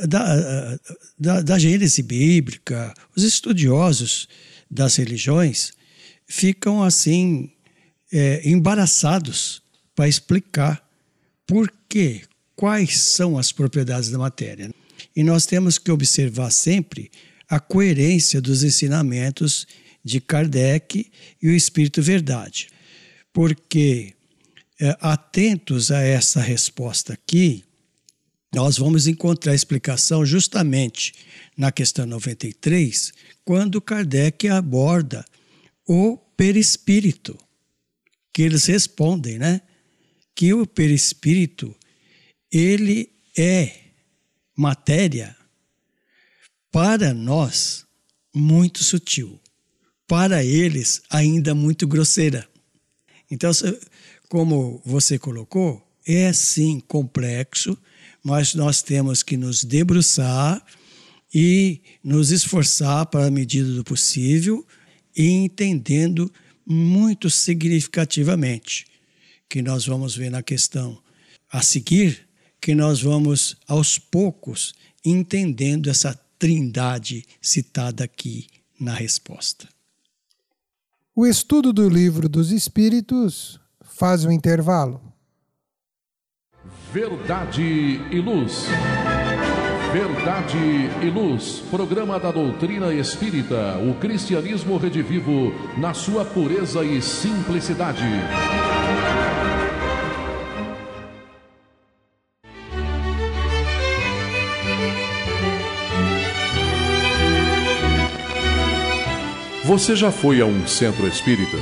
da, 0.07 0.79
da, 1.17 1.41
da 1.41 1.59
gênese 1.59 2.03
bíblica, 2.03 2.93
os 3.15 3.23
estudiosos 3.23 4.27
das 4.69 4.95
religiões 4.95 5.71
ficam 6.27 6.83
assim 6.83 7.51
é, 8.11 8.47
embaraçados 8.47 9.61
para 9.95 10.07
explicar 10.07 10.83
por 11.45 11.71
quê, 11.87 12.21
quais 12.55 12.97
são 12.99 13.37
as 13.37 13.51
propriedades 13.51 14.09
da 14.09 14.17
matéria. 14.17 14.73
E 15.15 15.23
nós 15.23 15.45
temos 15.45 15.77
que 15.77 15.91
observar 15.91 16.51
sempre 16.51 17.11
a 17.47 17.59
coerência 17.59 18.41
dos 18.41 18.63
ensinamentos 18.63 19.67
de 20.03 20.19
Kardec 20.19 21.11
e 21.41 21.47
o 21.47 21.55
Espírito 21.55 22.01
Verdade. 22.01 22.67
Porque, 23.31 24.13
é, 24.79 24.97
atentos 24.99 25.91
a 25.91 26.01
essa 26.01 26.41
resposta 26.41 27.13
aqui, 27.13 27.63
nós 28.53 28.77
vamos 28.77 29.07
encontrar 29.07 29.55
explicação 29.55 30.23
justamente 30.23 31.13
na 31.57 31.71
questão 31.71 32.05
93, 32.05 33.11
quando 33.43 33.81
Kardec 33.81 34.47
aborda 34.47 35.25
o 35.87 36.17
perispírito, 36.37 37.37
que 38.31 38.43
eles 38.43 38.65
respondem, 38.65 39.39
né? 39.39 39.61
Que 40.35 40.53
o 40.53 40.67
perispírito 40.67 41.75
ele 42.51 43.11
é 43.35 43.75
matéria 44.55 45.35
para 46.71 47.13
nós 47.13 47.85
muito 48.33 48.83
sutil, 48.83 49.39
para 50.07 50.43
eles 50.43 51.01
ainda 51.09 51.55
muito 51.55 51.87
grosseira. 51.87 52.47
Então, 53.29 53.51
como 54.29 54.79
você 54.85 55.17
colocou, 55.17 55.81
é 56.05 56.31
sim 56.33 56.79
complexo 56.79 57.77
mas 58.23 58.55
nós 58.55 58.81
temos 58.81 59.21
que 59.21 59.35
nos 59.35 59.63
debruçar 59.63 60.63
e 61.33 61.81
nos 62.03 62.31
esforçar 62.31 63.05
para 63.07 63.25
a 63.25 63.31
medida 63.31 63.69
do 63.73 63.83
possível 63.83 64.65
entendendo 65.15 66.31
muito 66.65 67.29
significativamente 67.29 68.85
que 69.49 69.61
nós 69.61 69.85
vamos 69.85 70.15
ver 70.15 70.31
na 70.31 70.41
questão 70.41 70.97
a 71.51 71.61
seguir 71.61 72.27
que 72.59 72.73
nós 72.73 73.01
vamos 73.01 73.57
aos 73.67 73.99
poucos 73.99 74.73
entendendo 75.03 75.89
essa 75.89 76.17
trindade 76.39 77.25
citada 77.41 78.05
aqui 78.05 78.47
na 78.79 78.93
resposta. 78.93 79.67
O 81.15 81.27
estudo 81.27 81.71
do 81.71 81.87
livro 81.87 82.27
dos 82.27 82.51
Espíritos 82.51 83.59
faz 83.83 84.25
um 84.25 84.31
intervalo. 84.31 85.12
Verdade 86.93 87.99
e 88.11 88.19
Luz. 88.19 88.67
Verdade 89.91 90.59
e 91.01 91.09
Luz, 91.09 91.63
programa 91.71 92.19
da 92.19 92.29
doutrina 92.29 92.93
espírita, 92.93 93.79
o 93.79 93.95
cristianismo 93.95 94.77
redivivo 94.77 95.51
na 95.75 95.95
sua 95.95 96.23
pureza 96.23 96.83
e 96.83 97.01
simplicidade. 97.01 98.05
Você 109.63 109.95
já 109.95 110.11
foi 110.11 110.41
a 110.41 110.45
um 110.45 110.67
centro 110.67 111.07
espírita? 111.07 111.57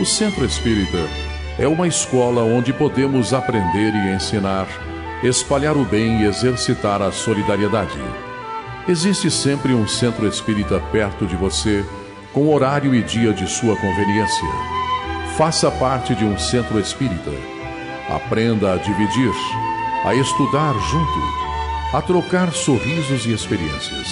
O 0.00 0.04
centro 0.04 0.44
espírita 0.44 1.26
é 1.58 1.66
uma 1.66 1.88
escola 1.88 2.42
onde 2.42 2.72
podemos 2.72 3.32
aprender 3.32 3.94
e 3.94 4.14
ensinar, 4.14 4.66
espalhar 5.22 5.76
o 5.76 5.84
bem 5.84 6.20
e 6.20 6.26
exercitar 6.26 7.00
a 7.00 7.10
solidariedade. 7.10 7.98
Existe 8.86 9.30
sempre 9.30 9.72
um 9.72 9.88
centro 9.88 10.26
espírita 10.26 10.78
perto 10.92 11.26
de 11.26 11.34
você, 11.34 11.84
com 12.32 12.52
horário 12.52 12.94
e 12.94 13.02
dia 13.02 13.32
de 13.32 13.48
sua 13.48 13.74
conveniência. 13.76 14.48
Faça 15.36 15.70
parte 15.70 16.14
de 16.14 16.24
um 16.24 16.38
centro 16.38 16.78
espírita. 16.78 17.32
Aprenda 18.08 18.74
a 18.74 18.76
dividir, 18.76 19.32
a 20.04 20.14
estudar 20.14 20.74
junto, 20.90 21.96
a 21.96 22.02
trocar 22.02 22.52
sorrisos 22.52 23.24
e 23.24 23.32
experiências. 23.32 24.08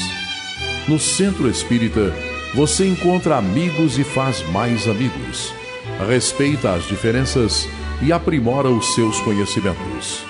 No 0.89 0.99
centro 0.99 1.49
espírita, 1.49 2.13
você 2.55 2.89
encontra 2.89 3.37
amigos 3.37 3.99
e 3.99 4.05
faz 4.05 4.43
mais 4.51 4.89
amigos 4.89 5.53
respeita 6.03 6.73
as 6.73 6.85
diferenças 6.85 7.69
e 8.03 8.13
aprimora 8.13 8.69
os 8.69 8.95
seus 8.95 9.21
conhecimentos. 9.21 10.25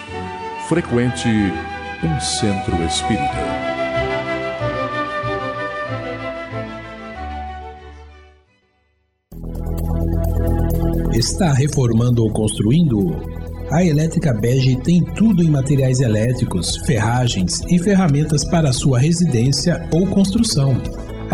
Frequente 0.69 1.29
um 1.29 2.21
centro 2.21 2.83
espírita. 2.85 3.65
Está 11.15 11.53
reformando 11.53 12.23
ou 12.23 12.33
construindo? 12.33 13.35
A 13.71 13.83
Elétrica 13.83 14.35
Bege 14.35 14.77
tem 14.77 15.03
tudo 15.15 15.43
em 15.43 15.51
materiais 15.51 16.01
elétricos, 16.01 16.77
ferragens 16.87 17.61
e 17.69 17.79
ferramentas 17.79 18.45
para 18.45 18.73
sua 18.73 18.99
residência 18.99 19.89
ou 19.93 20.07
construção 20.09 20.81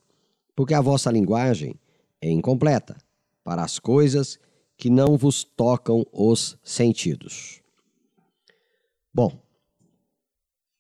porque 0.56 0.74
a 0.74 0.82
vossa 0.82 1.12
linguagem 1.12 1.76
é 2.22 2.30
incompleta 2.30 2.98
para 3.44 3.64
as 3.64 3.80
coisas 3.80 4.40
que 4.78 4.90
não 4.90 5.18
vos 5.18 5.44
tocam 5.44 6.06
os 6.12 6.58
sentidos. 6.64 7.62
Bom, 9.14 9.42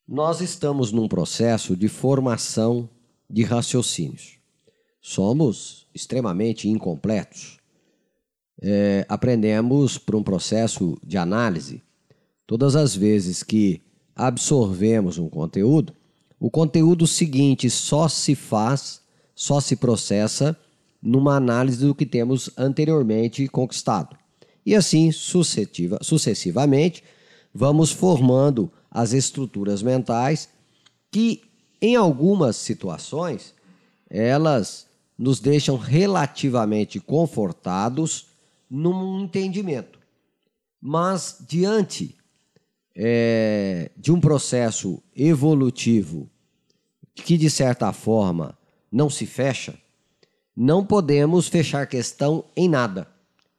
nós 0.07 0.41
estamos 0.41 0.91
num 0.91 1.07
processo 1.07 1.75
de 1.75 1.87
formação 1.87 2.89
de 3.29 3.43
raciocínios. 3.43 4.37
Somos 5.01 5.87
extremamente 5.93 6.67
incompletos. 6.69 7.59
É, 8.61 9.05
aprendemos 9.09 9.97
por 9.97 10.15
um 10.15 10.21
processo 10.21 10.97
de 11.03 11.17
análise. 11.17 11.81
Todas 12.45 12.75
as 12.75 12.95
vezes 12.95 13.41
que 13.41 13.81
absorvemos 14.15 15.17
um 15.17 15.29
conteúdo, 15.29 15.93
o 16.39 16.49
conteúdo 16.49 17.05
seguinte 17.05 17.69
só 17.69 18.07
se 18.07 18.33
faz, 18.35 19.01
só 19.35 19.59
se 19.59 19.75
processa 19.75 20.57
numa 21.01 21.35
análise 21.35 21.85
do 21.85 21.95
que 21.95 22.05
temos 22.05 22.49
anteriormente 22.57 23.47
conquistado. 23.47 24.15
E 24.65 24.75
assim, 24.75 25.11
sucessivamente, 25.11 27.03
vamos 27.53 27.91
formando 27.91 28.71
as 28.89 29.13
estruturas 29.13 29.81
mentais 29.81 30.49
que, 31.09 31.41
em 31.81 31.95
algumas 31.95 32.55
situações, 32.55 33.53
elas 34.09 34.87
nos 35.17 35.39
deixam 35.39 35.77
relativamente 35.77 36.99
confortados 36.99 38.27
num 38.69 39.23
entendimento. 39.23 39.99
Mas, 40.81 41.37
diante 41.47 42.15
é, 42.95 43.91
de 43.97 44.11
um 44.11 44.19
processo 44.19 45.01
evolutivo 45.15 46.29
que, 47.15 47.37
de 47.37 47.49
certa 47.49 47.91
forma, 47.93 48.57
não 48.91 49.09
se 49.09 49.25
fecha, 49.25 49.77
não 50.55 50.85
podemos 50.85 51.47
fechar 51.47 51.87
questão 51.87 52.45
em 52.55 52.67
nada. 52.67 53.07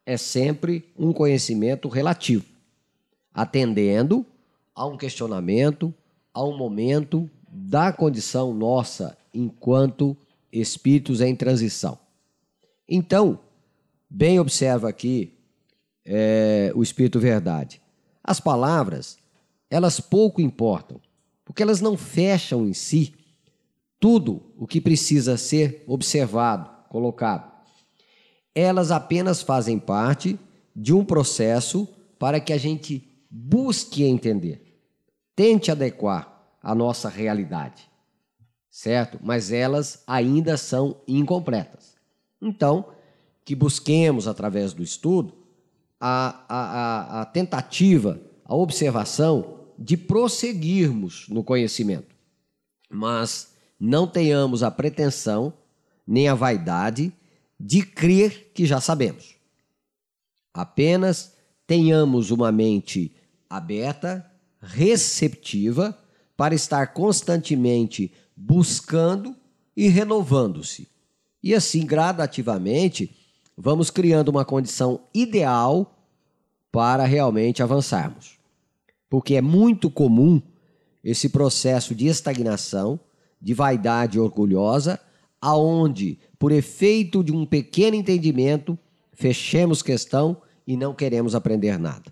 É 0.04 0.16
sempre 0.16 0.92
um 0.98 1.12
conhecimento 1.12 1.88
relativo, 1.88 2.44
atendendo 3.32 4.26
a 4.74 4.86
um 4.86 4.96
questionamento, 4.96 5.94
a 6.34 6.44
um 6.44 6.56
momento 6.56 7.30
da 7.48 7.92
condição 7.92 8.52
nossa 8.52 9.16
enquanto 9.32 10.16
espíritos 10.52 11.20
em 11.20 11.34
transição. 11.34 11.98
Então, 12.88 13.38
bem 14.08 14.38
observa 14.38 14.88
aqui 14.88 15.34
é, 16.04 16.72
o 16.74 16.82
Espírito 16.82 17.18
Verdade. 17.18 17.80
As 18.22 18.38
palavras, 18.38 19.18
elas 19.72 19.98
pouco 20.00 20.42
importam, 20.42 21.00
porque 21.46 21.62
elas 21.62 21.80
não 21.80 21.96
fecham 21.96 22.68
em 22.68 22.74
si 22.74 23.14
tudo 23.98 24.52
o 24.58 24.66
que 24.66 24.82
precisa 24.82 25.38
ser 25.38 25.82
observado, 25.86 26.68
colocado. 26.90 27.50
Elas 28.54 28.90
apenas 28.90 29.40
fazem 29.40 29.78
parte 29.78 30.38
de 30.76 30.92
um 30.92 31.02
processo 31.02 31.88
para 32.18 32.38
que 32.38 32.52
a 32.52 32.58
gente 32.58 33.02
busque 33.30 34.04
entender, 34.04 34.78
tente 35.34 35.70
adequar 35.70 36.52
a 36.62 36.74
nossa 36.74 37.08
realidade, 37.08 37.90
certo? 38.70 39.18
Mas 39.22 39.50
elas 39.50 40.02
ainda 40.06 40.58
são 40.58 41.00
incompletas. 41.08 41.94
Então, 42.42 42.90
que 43.42 43.54
busquemos 43.54 44.28
através 44.28 44.74
do 44.74 44.82
estudo 44.82 45.32
a, 45.98 46.44
a, 46.46 46.58
a, 46.58 47.22
a 47.22 47.24
tentativa, 47.24 48.20
a 48.44 48.54
observação 48.54 49.61
de 49.78 49.96
prosseguirmos 49.96 51.26
no 51.28 51.42
conhecimento, 51.42 52.14
mas 52.90 53.52
não 53.78 54.06
tenhamos 54.06 54.62
a 54.62 54.70
pretensão 54.70 55.52
nem 56.06 56.28
a 56.28 56.34
vaidade 56.34 57.12
de 57.58 57.82
crer 57.82 58.52
que 58.54 58.66
já 58.66 58.80
sabemos. 58.80 59.34
Apenas 60.52 61.32
tenhamos 61.66 62.30
uma 62.30 62.52
mente 62.52 63.14
aberta, 63.48 64.30
receptiva, 64.60 65.98
para 66.36 66.54
estar 66.54 66.92
constantemente 66.92 68.12
buscando 68.36 69.34
e 69.76 69.88
renovando-se. 69.88 70.88
E 71.42 71.54
assim, 71.54 71.86
gradativamente, 71.86 73.14
vamos 73.56 73.90
criando 73.90 74.28
uma 74.28 74.44
condição 74.44 75.00
ideal 75.14 75.98
para 76.70 77.04
realmente 77.04 77.62
avançarmos. 77.62 78.41
Porque 79.12 79.34
é 79.34 79.42
muito 79.42 79.90
comum 79.90 80.40
esse 81.04 81.28
processo 81.28 81.94
de 81.94 82.06
estagnação, 82.06 82.98
de 83.38 83.52
vaidade 83.52 84.18
orgulhosa, 84.18 84.98
aonde, 85.38 86.18
por 86.38 86.50
efeito 86.50 87.22
de 87.22 87.30
um 87.30 87.44
pequeno 87.44 87.94
entendimento, 87.94 88.78
fechemos 89.12 89.82
questão 89.82 90.40
e 90.66 90.78
não 90.78 90.94
queremos 90.94 91.34
aprender 91.34 91.78
nada. 91.78 92.10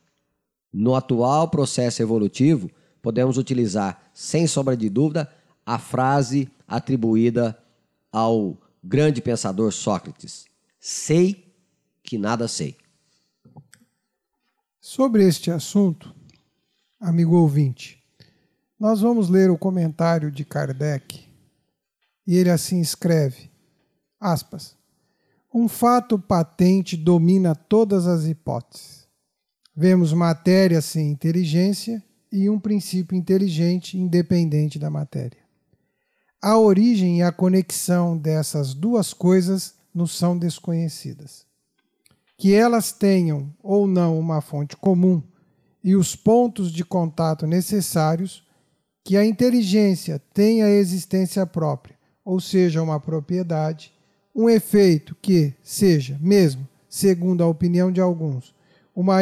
No 0.71 0.95
atual 0.95 1.49
processo 1.49 2.03
evolutivo, 2.03 2.71
podemos 3.01 3.39
utilizar, 3.39 4.11
sem 4.13 4.47
sombra 4.47 4.77
de 4.77 4.91
dúvida, 4.91 5.33
a 5.65 5.79
frase 5.79 6.51
atribuída 6.69 7.59
ao 8.13 8.59
grande 8.85 9.23
pensador 9.23 9.73
Sócrates: 9.73 10.45
Sei 10.79 11.51
que 12.03 12.19
nada 12.19 12.47
sei. 12.47 12.77
Sobre 14.79 15.27
este 15.27 15.51
assunto, 15.51 16.20
amigo 17.01 17.37
ouvinte, 17.37 17.99
nós 18.79 19.01
vamos 19.01 19.31
ler 19.31 19.51
o 19.51 19.57
comentário 19.57 20.31
de 20.31 20.45
Kardec 20.45 21.27
e 22.27 22.37
ele 22.37 22.51
assim 22.51 22.81
escreve: 22.81 23.51
aspas, 24.21 24.77
um 25.53 25.67
fato 25.67 26.19
patente 26.19 26.97
domina 26.97 27.55
todas 27.55 28.07
as 28.07 28.27
hipóteses. 28.27 29.09
Vemos 29.75 30.13
matéria 30.13 30.83
sem 30.83 31.11
inteligência 31.11 32.05
e 32.31 32.51
um 32.51 32.61
princípio 32.61 33.17
inteligente 33.17 33.99
independente 33.99 34.79
da 34.79 34.91
matéria. 34.91 35.41
A 36.43 36.59
origem 36.59 37.19
e 37.19 37.23
a 37.23 37.33
conexão 37.33 38.17
dessas 38.17 38.75
duas 38.75 39.13
coisas 39.13 39.75
nos 39.93 40.17
são 40.17 40.39
desconhecidas. 40.39 41.47
Que 42.37 42.55
elas 42.55 42.93
tenham 42.93 43.55
ou 43.63 43.87
não 43.87 44.19
uma 44.19 44.41
fonte 44.41 44.77
comum 44.77 45.23
e 45.83 45.97
os 45.97 46.15
pontos 46.15 46.73
de 46.73 46.85
contato 46.85 47.47
necessários, 47.47 48.43
que 49.03 49.17
a 49.17 49.25
inteligência 49.25 50.21
tenha 50.33 50.69
existência 50.69 51.47
própria 51.47 52.01
ou 52.25 52.41
seja, 52.41 52.83
uma 52.83 53.01
propriedade, 53.01 53.93
um 54.35 54.49
efeito 54.49 55.17
que 55.21 55.53
seja, 55.63 56.19
mesmo 56.21 56.69
segundo 56.89 57.43
a 57.43 57.47
opinião 57.47 57.91
de 57.91 58.01
alguns, 58.01 58.55
uma, 58.95 59.19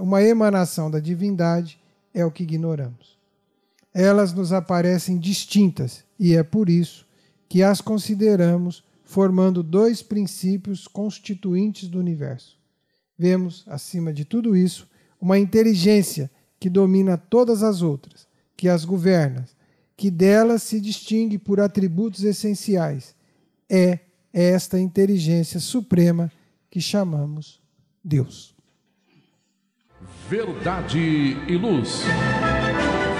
uma 0.00 0.22
emanação 0.22 0.90
da 0.90 0.98
divindade, 0.98 1.78
é 2.14 2.24
o 2.24 2.30
que 2.30 2.42
ignoramos. 2.42 3.18
Elas 3.94 4.32
nos 4.32 4.52
aparecem 4.52 5.18
distintas 5.18 6.04
e 6.18 6.34
é 6.34 6.42
por 6.42 6.68
isso 6.68 7.06
que 7.48 7.62
as 7.62 7.80
consideramos 7.80 8.82
formando 9.04 9.62
dois 9.62 10.02
princípios 10.02 10.88
constituintes 10.88 11.88
do 11.88 11.98
universo. 11.98 12.58
Vemos, 13.16 13.64
acima 13.68 14.12
de 14.12 14.24
tudo 14.24 14.56
isso, 14.56 14.88
uma 15.22 15.38
inteligência 15.38 16.28
que 16.58 16.68
domina 16.68 17.16
todas 17.16 17.62
as 17.62 17.80
outras, 17.80 18.26
que 18.56 18.68
as 18.68 18.84
governa, 18.84 19.46
que 19.96 20.10
dela 20.10 20.58
se 20.58 20.80
distingue 20.80 21.38
por 21.38 21.60
atributos 21.60 22.24
essenciais. 22.24 23.14
É 23.70 24.00
esta 24.32 24.80
inteligência 24.80 25.60
suprema 25.60 26.30
que 26.68 26.80
chamamos 26.80 27.60
Deus. 28.02 28.52
Verdade 30.28 30.98
e 30.98 31.56
luz. 31.56 32.02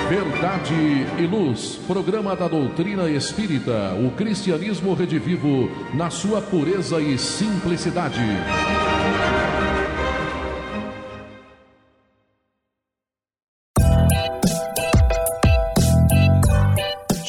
Verdade 0.08 0.74
e 1.18 1.26
Luz, 1.26 1.78
programa 1.86 2.36
da 2.36 2.46
doutrina 2.46 3.08
espírita, 3.08 3.94
o 3.94 4.10
cristianismo 4.10 4.92
redivivo 4.92 5.70
na 5.94 6.10
sua 6.10 6.42
pureza 6.42 7.00
e 7.00 7.16
simplicidade. 7.16 8.20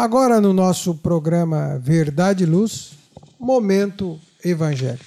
Agora 0.00 0.40
no 0.40 0.54
nosso 0.54 0.94
programa 0.94 1.78
Verdade 1.78 2.44
e 2.44 2.46
Luz, 2.46 2.92
Momento 3.38 4.18
Evangélico. 4.42 5.04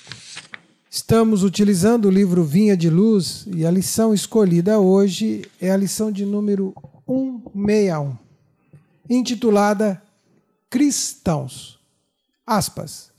Estamos 0.88 1.42
utilizando 1.44 2.06
o 2.06 2.12
livro 2.12 2.44
Vinha 2.44 2.78
de 2.78 2.92
Luz 2.92 3.48
e 3.48 3.66
a 3.66 3.72
lição 3.72 4.14
escolhida 4.14 4.78
hoje 4.78 5.50
é 5.60 5.72
a 5.72 5.78
lição 5.78 6.12
de 6.12 6.28
número 6.28 6.76
161, 7.08 8.16
intitulada 9.10 10.00
Cristãos. 10.70 11.80
Aspas. 12.46 13.10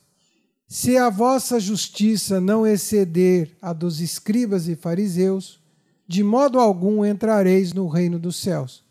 Se 0.68 0.96
a 0.96 1.10
vossa 1.10 1.58
justiça 1.58 2.40
não 2.40 2.64
exceder 2.64 3.50
a 3.60 3.72
dos 3.72 4.00
escribas 4.00 4.68
e 4.68 4.76
fariseus, 4.76 5.58
de 6.06 6.22
modo 6.22 6.60
algum 6.60 7.04
entrareis 7.04 7.72
no 7.72 7.88
reino 7.88 8.16
dos 8.16 8.36
céus. 8.36 8.84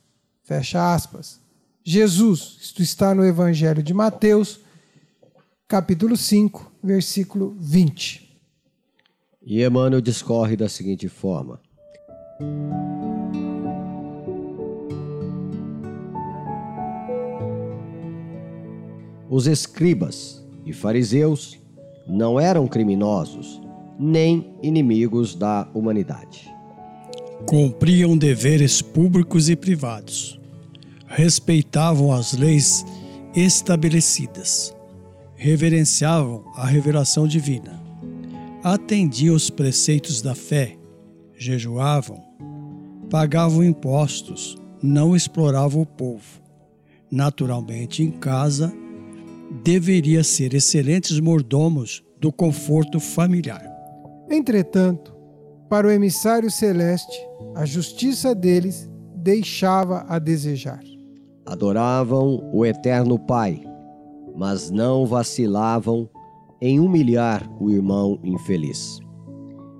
Fecha 0.43 0.93
aspas. 0.93 1.41
Jesus, 1.85 2.59
isto 2.61 2.81
está 2.81 3.13
no 3.13 3.25
Evangelho 3.25 3.83
de 3.83 3.93
Mateus, 3.93 4.61
capítulo 5.67 6.15
5, 6.15 6.71
versículo 6.81 7.57
20. 7.59 8.39
E 9.45 9.61
Emmanuel 9.61 9.99
discorre 9.99 10.55
da 10.55 10.69
seguinte 10.69 11.09
forma: 11.09 11.59
Os 19.29 19.45
escribas 19.45 20.41
e 20.65 20.71
fariseus 20.71 21.59
não 22.07 22.39
eram 22.39 22.65
criminosos, 22.65 23.61
nem 23.99 24.57
inimigos 24.63 25.35
da 25.35 25.67
humanidade. 25.73 26.49
Cumpriam 27.45 28.17
deveres 28.17 28.81
públicos 28.81 29.49
e 29.49 29.55
privados 29.57 30.41
respeitavam 31.13 32.11
as 32.11 32.33
leis 32.33 32.83
estabelecidas, 33.35 34.75
reverenciavam 35.35 36.43
a 36.55 36.65
revelação 36.65 37.27
divina, 37.27 37.79
atendiam 38.63 39.35
os 39.35 39.49
preceitos 39.49 40.23
da 40.23 40.33
fé, 40.33 40.75
jejuavam, 41.37 42.19
pagavam 43.11 43.63
impostos, 43.63 44.57
não 44.81 45.15
exploravam 45.15 45.83
o 45.83 45.85
povo. 45.85 46.41
Naturalmente, 47.11 48.01
em 48.01 48.09
casa, 48.09 48.73
deveria 49.63 50.23
ser 50.23 50.55
excelentes 50.55 51.19
mordomos 51.19 52.03
do 52.19 52.31
conforto 52.31 52.99
familiar. 52.99 53.63
Entretanto, 54.31 55.13
para 55.69 55.85
o 55.85 55.91
emissário 55.91 56.49
celeste, 56.49 57.19
a 57.55 57.65
justiça 57.65 58.33
deles 58.33 58.89
deixava 59.15 60.05
a 60.09 60.17
desejar. 60.17 60.92
Adoravam 61.45 62.49
o 62.53 62.65
Eterno 62.65 63.19
Pai, 63.19 63.61
mas 64.33 64.71
não 64.71 65.05
vacilavam 65.05 66.09
em 66.61 66.79
humilhar 66.79 67.45
o 67.59 67.69
irmão 67.69 68.17
infeliz. 68.23 69.01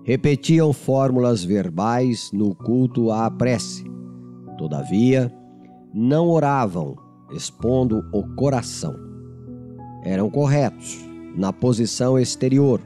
Repetiam 0.03 0.73
fórmulas 0.73 1.45
verbais 1.45 2.29
no 2.33 2.53
culto 2.53 3.11
à 3.11 3.31
prece. 3.31 3.85
Todavia, 4.57 5.33
não 5.93 6.27
oravam 6.27 6.95
expondo 7.31 8.03
o 8.11 8.23
coração. 8.35 8.93
Eram 10.03 10.29
corretos 10.29 10.99
na 11.33 11.53
posição 11.53 12.19
exterior, 12.19 12.81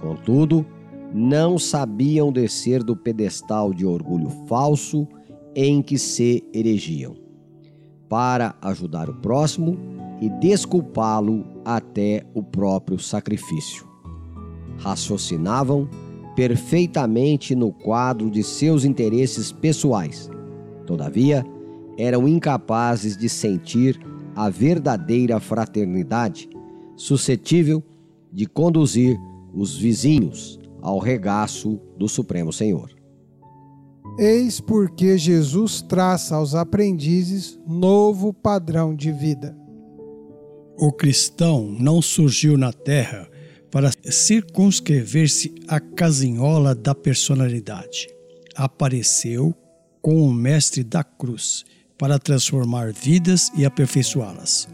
contudo, 0.00 0.64
não 1.12 1.58
sabiam 1.58 2.32
descer 2.32 2.82
do 2.82 2.96
pedestal 2.96 3.74
de 3.74 3.84
orgulho 3.84 4.30
falso 4.48 5.06
em 5.54 5.82
que 5.82 5.98
se 5.98 6.42
erigiam 6.54 7.27
para 8.08 8.54
ajudar 8.62 9.08
o 9.08 9.14
próximo 9.14 9.78
e 10.20 10.28
desculpá-lo 10.28 11.44
até 11.64 12.24
o 12.34 12.42
próprio 12.42 12.98
sacrifício. 12.98 13.86
Raciocinavam 14.78 15.88
perfeitamente 16.34 17.54
no 17.54 17.72
quadro 17.72 18.30
de 18.30 18.42
seus 18.42 18.84
interesses 18.84 19.50
pessoais. 19.52 20.30
Todavia, 20.86 21.44
eram 21.96 22.28
incapazes 22.28 23.16
de 23.16 23.28
sentir 23.28 24.00
a 24.36 24.48
verdadeira 24.48 25.40
fraternidade, 25.40 26.48
suscetível 26.96 27.82
de 28.32 28.46
conduzir 28.46 29.18
os 29.52 29.76
vizinhos 29.76 30.60
ao 30.80 30.98
regaço 30.98 31.80
do 31.96 32.08
Supremo 32.08 32.52
Senhor. 32.52 32.97
Eis 34.18 34.60
porque 34.60 35.16
Jesus 35.16 35.80
traça 35.80 36.34
aos 36.34 36.52
aprendizes 36.52 37.56
novo 37.64 38.32
padrão 38.32 38.92
de 38.92 39.12
vida. 39.12 39.56
O 40.76 40.90
cristão 40.90 41.70
não 41.78 42.02
surgiu 42.02 42.58
na 42.58 42.72
terra 42.72 43.28
para 43.70 43.92
circunscrever-se 44.02 45.54
à 45.68 45.78
casinhola 45.78 46.74
da 46.74 46.96
personalidade. 46.96 48.08
Apareceu 48.56 49.54
com 50.02 50.20
o 50.20 50.32
mestre 50.32 50.82
da 50.82 51.04
cruz 51.04 51.64
para 51.96 52.18
transformar 52.18 52.92
vidas 52.92 53.52
e 53.56 53.64
aperfeiçoá-las, 53.64 54.68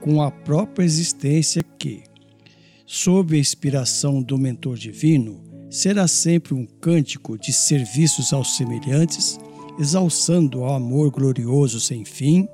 com 0.00 0.22
a 0.22 0.30
própria 0.30 0.84
existência 0.84 1.64
que, 1.80 2.04
sob 2.86 3.34
a 3.34 3.40
inspiração 3.40 4.22
do 4.22 4.38
mentor 4.38 4.76
divino, 4.76 5.47
será 5.70 6.08
sempre 6.08 6.54
um 6.54 6.64
cântico 6.64 7.38
de 7.38 7.52
serviços 7.52 8.32
aos 8.32 8.56
semelhantes, 8.56 9.38
exalçando 9.78 10.60
o 10.60 10.66
amor 10.66 11.10
glorioso 11.10 11.80
sem 11.80 12.04
fim, 12.04 12.48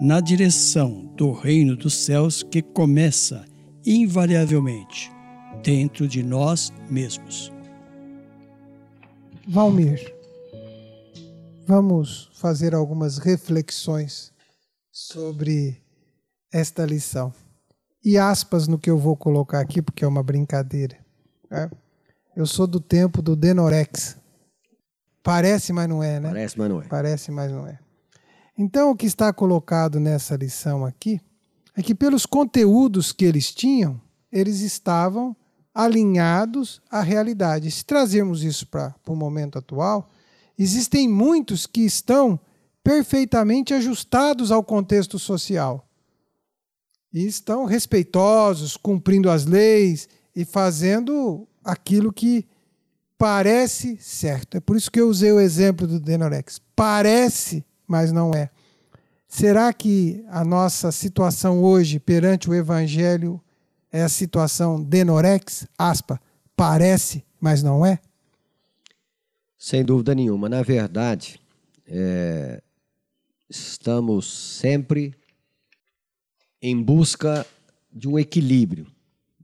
na 0.00 0.20
direção 0.20 1.06
do 1.16 1.32
reino 1.32 1.76
dos 1.76 1.94
céus 1.94 2.42
que 2.42 2.60
começa 2.60 3.44
invariavelmente 3.84 5.10
dentro 5.62 6.06
de 6.06 6.22
nós 6.22 6.72
mesmos. 6.90 7.52
Valmir, 9.48 10.12
vamos 11.66 12.30
fazer 12.34 12.74
algumas 12.74 13.18
reflexões 13.18 14.32
sobre 14.90 15.80
esta 16.52 16.84
lição. 16.84 17.32
E 18.04 18.18
aspas 18.18 18.68
no 18.68 18.78
que 18.78 18.90
eu 18.90 18.98
vou 18.98 19.16
colocar 19.16 19.60
aqui, 19.60 19.80
porque 19.80 20.04
é 20.04 20.08
uma 20.08 20.22
brincadeira. 20.22 20.96
Né? 21.50 21.70
Eu 22.36 22.44
sou 22.46 22.66
do 22.66 22.78
tempo 22.78 23.22
do 23.22 23.34
Denorex. 23.34 24.18
Parece, 25.22 25.72
mas 25.72 25.88
não 25.88 26.02
é, 26.02 26.20
né? 26.20 26.28
Parece, 26.28 26.58
mas 26.58 26.68
não 26.68 26.82
é. 26.82 26.84
Parece, 26.86 27.30
mas 27.32 27.50
não 27.50 27.66
é. 27.66 27.78
Então, 28.58 28.90
o 28.90 28.96
que 28.96 29.06
está 29.06 29.32
colocado 29.32 29.98
nessa 29.98 30.36
lição 30.36 30.84
aqui 30.84 31.18
é 31.74 31.82
que, 31.82 31.94
pelos 31.94 32.26
conteúdos 32.26 33.10
que 33.10 33.24
eles 33.24 33.54
tinham, 33.54 33.98
eles 34.30 34.60
estavam 34.60 35.34
alinhados 35.74 36.82
à 36.90 37.00
realidade. 37.00 37.70
Se 37.70 37.84
trazermos 37.84 38.44
isso 38.44 38.66
para 38.66 38.94
o 39.08 39.16
momento 39.16 39.58
atual, 39.58 40.10
existem 40.58 41.08
muitos 41.08 41.66
que 41.66 41.86
estão 41.86 42.38
perfeitamente 42.84 43.72
ajustados 43.72 44.52
ao 44.52 44.62
contexto 44.62 45.18
social. 45.18 45.82
e 47.12 47.26
estão 47.26 47.64
respeitosos, 47.64 48.76
cumprindo 48.76 49.30
as 49.30 49.46
leis 49.46 50.06
e 50.34 50.44
fazendo 50.44 51.48
aquilo 51.66 52.12
que 52.12 52.46
parece 53.18 53.96
certo. 53.98 54.56
É 54.56 54.60
por 54.60 54.76
isso 54.76 54.90
que 54.90 55.00
eu 55.00 55.08
usei 55.08 55.32
o 55.32 55.40
exemplo 55.40 55.86
do 55.86 55.98
Denorex. 55.98 56.60
Parece, 56.74 57.64
mas 57.86 58.12
não 58.12 58.32
é. 58.32 58.50
Será 59.26 59.72
que 59.72 60.24
a 60.28 60.44
nossa 60.44 60.92
situação 60.92 61.62
hoje 61.62 61.98
perante 61.98 62.48
o 62.48 62.54
Evangelho 62.54 63.40
é 63.92 64.02
a 64.02 64.08
situação 64.08 64.82
Denorex, 64.82 65.66
aspa, 65.76 66.20
parece, 66.54 67.24
mas 67.40 67.62
não 67.62 67.84
é? 67.84 67.98
Sem 69.58 69.84
dúvida 69.84 70.14
nenhuma. 70.14 70.48
Na 70.48 70.62
verdade, 70.62 71.40
é, 71.86 72.62
estamos 73.48 74.58
sempre 74.58 75.14
em 76.62 76.80
busca 76.80 77.46
de 77.92 78.08
um 78.08 78.18
equilíbrio, 78.18 78.86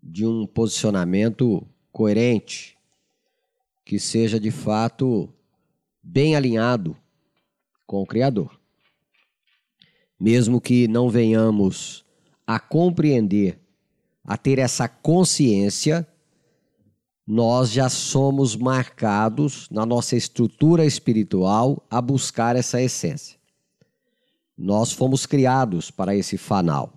de 0.03 0.27
um 0.27 0.47
posicionamento 0.47 1.67
coerente, 1.93 2.77
que 3.85 3.99
seja 3.99 4.41
de 4.41 4.51
fato 4.51 5.29
bem 6.03 6.35
alinhado 6.35 6.97
com 7.87 8.03
o 8.03 8.07
Criador. 8.07 8.59
Mesmo 10.19 10.61
que 10.61 10.89
não 10.89 11.11
venhamos 11.11 12.05
a 12.47 12.59
compreender, 12.59 13.61
a 14.25 14.37
ter 14.37 14.59
essa 14.59 14.89
consciência, 14.89 16.07
nós 17.27 17.71
já 17.71 17.89
somos 17.89 18.57
marcados 18.57 19.69
na 19.71 19.87
nossa 19.87 20.17
estrutura 20.17 20.85
espiritual 20.85 21.85
a 21.91 22.01
buscar 22.01 22.57
essa 22.57 22.81
essência. 22.81 23.39
Nós 24.57 24.93
fomos 24.93 25.27
criados 25.27 25.91
para 25.91 26.15
esse 26.15 26.37
fanal 26.37 26.93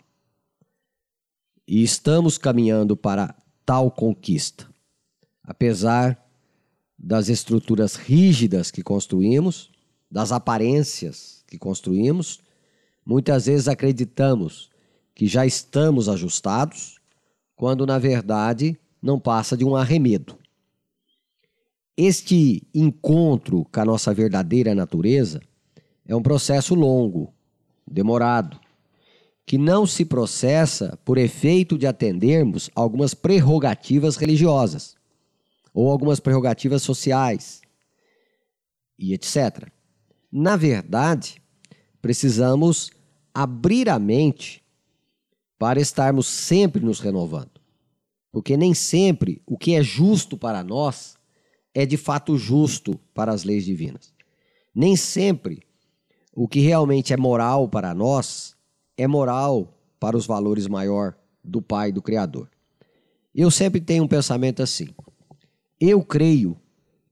e 1.67 1.83
estamos 1.83 2.37
caminhando 2.37 2.95
para 2.95 3.35
tal 3.65 3.89
conquista. 3.89 4.74
Apesar 5.45 6.19
das 6.97 7.29
estruturas 7.29 7.95
rígidas 7.95 8.71
que 8.71 8.81
construímos, 8.81 9.69
das 10.09 10.31
aparências 10.31 11.43
que 11.47 11.57
construímos, 11.57 12.39
muitas 13.05 13.45
vezes 13.45 13.67
acreditamos 13.67 14.71
que 15.13 15.27
já 15.27 15.45
estamos 15.45 16.09
ajustados, 16.09 16.99
quando 17.55 17.85
na 17.85 17.99
verdade 17.99 18.77
não 19.01 19.19
passa 19.19 19.55
de 19.55 19.63
um 19.63 19.75
arremedo. 19.75 20.37
Este 21.95 22.63
encontro 22.73 23.65
com 23.71 23.79
a 23.79 23.85
nossa 23.85 24.13
verdadeira 24.13 24.73
natureza 24.73 25.41
é 26.05 26.15
um 26.15 26.21
processo 26.21 26.75
longo, 26.75 27.33
demorado, 27.87 28.59
que 29.45 29.57
não 29.57 29.85
se 29.85 30.03
processa 30.03 30.97
por 31.05 31.17
efeito 31.17 31.77
de 31.77 31.85
atendermos 31.85 32.69
algumas 32.75 33.13
prerrogativas 33.13 34.17
religiosas 34.17 34.95
ou 35.75 35.91
algumas 35.91 36.21
prerrogativas 36.21 36.81
sociais 36.81 37.61
e 38.97 39.13
etc. 39.13 39.69
Na 40.31 40.55
verdade, 40.55 41.41
precisamos 42.01 42.91
abrir 43.33 43.89
a 43.89 43.99
mente 43.99 44.63
para 45.59 45.81
estarmos 45.81 46.27
sempre 46.27 46.81
nos 46.81 47.01
renovando. 47.01 47.59
Porque 48.31 48.55
nem 48.55 48.73
sempre 48.73 49.41
o 49.45 49.57
que 49.57 49.75
é 49.75 49.83
justo 49.83 50.37
para 50.37 50.63
nós 50.63 51.17
é 51.73 51.85
de 51.85 51.97
fato 51.97 52.37
justo 52.37 52.97
para 53.13 53.33
as 53.33 53.43
leis 53.43 53.65
divinas. 53.65 54.13
Nem 54.73 54.95
sempre 54.95 55.61
o 56.33 56.47
que 56.47 56.61
realmente 56.61 57.11
é 57.11 57.17
moral 57.17 57.67
para 57.67 57.93
nós 57.93 58.55
é 58.97 59.07
moral 59.07 59.77
para 59.99 60.15
os 60.15 60.25
valores 60.25 60.67
maior 60.67 61.17
do 61.43 61.61
Pai, 61.61 61.91
do 61.91 62.01
Criador. 62.01 62.49
Eu 63.33 63.51
sempre 63.51 63.81
tenho 63.81 64.05
um 64.05 64.07
pensamento 64.07 64.63
assim. 64.63 64.87
Eu 65.87 66.03
creio 66.03 66.57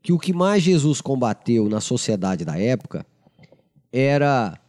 que 0.02 0.12
o 0.12 0.18
que 0.18 0.34
mais 0.34 0.64
Jesus 0.64 1.00
combateu 1.00 1.70
na 1.70 1.80
sociedade 1.80 2.44
da 2.44 2.58
época 2.58 3.06
era 3.92 4.60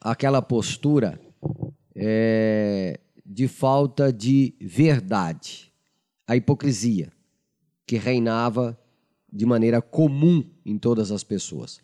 aquela 0.00 0.40
postura 0.40 1.20
é, 1.96 3.00
de 3.26 3.48
falta 3.48 4.12
de 4.12 4.54
verdade, 4.60 5.72
a 6.28 6.36
hipocrisia 6.36 7.10
que 7.84 7.96
reinava 7.96 8.78
de 9.32 9.44
maneira 9.44 9.82
comum 9.82 10.48
em 10.64 10.78
todas 10.78 11.10
as 11.10 11.24
pessoas. 11.24 11.80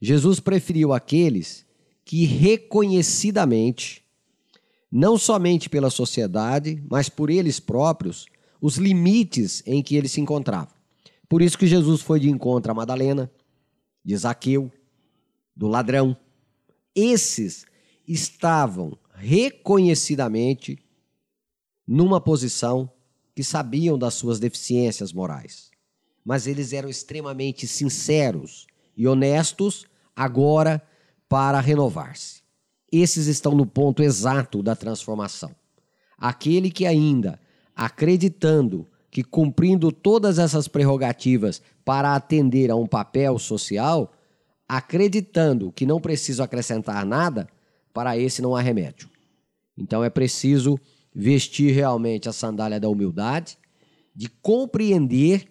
Jesus 0.00 0.38
preferiu 0.38 0.92
aqueles 0.92 1.66
que 2.04 2.26
reconhecidamente, 2.26 4.04
não 4.88 5.18
somente 5.18 5.68
pela 5.68 5.90
sociedade, 5.90 6.80
mas 6.88 7.08
por 7.08 7.28
eles 7.28 7.58
próprios, 7.58 8.26
os 8.60 8.76
limites 8.76 9.62
em 9.66 9.82
que 9.82 9.96
eles 9.96 10.12
se 10.12 10.20
encontravam. 10.20 10.74
Por 11.28 11.42
isso 11.42 11.58
que 11.58 11.66
Jesus 11.66 12.00
foi 12.00 12.20
de 12.20 12.30
encontro 12.30 12.70
a 12.70 12.74
Madalena, 12.74 13.30
de 14.04 14.16
Zaqueu, 14.16 14.70
do 15.56 15.66
ladrão. 15.66 16.16
Esses 16.94 17.66
estavam 18.06 18.96
reconhecidamente 19.14 20.78
numa 21.86 22.20
posição 22.20 22.90
que 23.34 23.42
sabiam 23.42 23.98
das 23.98 24.14
suas 24.14 24.38
deficiências 24.38 25.12
morais. 25.12 25.70
Mas 26.24 26.46
eles 26.46 26.72
eram 26.72 26.88
extremamente 26.88 27.66
sinceros 27.66 28.66
e 28.96 29.06
honestos 29.06 29.86
agora 30.14 30.82
para 31.28 31.60
renovar-se. 31.60 32.42
Esses 32.90 33.26
estão 33.26 33.54
no 33.54 33.66
ponto 33.66 34.02
exato 34.02 34.62
da 34.62 34.76
transformação. 34.76 35.54
Aquele 36.16 36.70
que 36.70 36.86
ainda, 36.86 37.40
acreditando 37.74 38.86
que 39.10 39.22
cumprindo 39.22 39.92
todas 39.92 40.38
essas 40.38 40.66
prerrogativas 40.66 41.62
para 41.84 42.14
atender 42.14 42.70
a 42.70 42.76
um 42.76 42.86
papel 42.86 43.38
social, 43.38 44.12
acreditando 44.68 45.70
que 45.70 45.86
não 45.86 46.00
precisa 46.00 46.44
acrescentar 46.44 47.04
nada, 47.06 47.48
para 47.92 48.18
esse 48.18 48.42
não 48.42 48.56
há 48.56 48.60
remédio. 48.60 49.08
Então 49.78 50.02
é 50.02 50.10
preciso 50.10 50.78
vestir 51.14 51.72
realmente 51.72 52.28
a 52.28 52.32
sandália 52.32 52.80
da 52.80 52.88
humildade, 52.88 53.56
de 54.14 54.28
compreender 54.28 55.48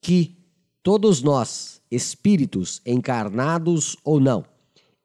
que 0.00 0.38
todos 0.82 1.22
nós 1.22 1.82
espíritos 1.90 2.80
encarnados 2.86 3.96
ou 4.02 4.18
não, 4.18 4.44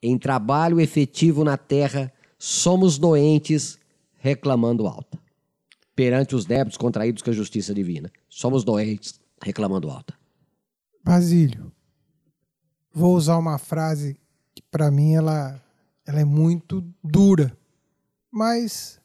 em 0.02 0.18
trabalho 0.18 0.80
efetivo 0.80 1.44
na 1.44 1.58
terra, 1.58 2.12
somos 2.38 2.98
doentes 2.98 3.78
reclamando 4.18 4.88
alta. 4.88 5.21
Perante 5.96 6.36
os 6.36 6.46
débitos 6.46 6.78
contraídos 6.78 7.22
com 7.22 7.30
a 7.30 7.34
justiça 7.34 7.74
divina, 7.74 8.12
somos 8.30 8.64
doentes 8.64 9.20
reclamando 9.42 9.90
alta. 9.90 10.14
Basílio, 11.04 11.72
vou 12.94 13.16
usar 13.16 13.38
uma 13.38 13.58
frase 13.58 14.18
que 14.54 14.62
para 14.62 14.90
mim 14.92 15.16
ela, 15.16 15.62
ela 16.06 16.20
é 16.20 16.26
muito 16.26 16.82
dura, 17.04 17.58
mas 18.32 19.00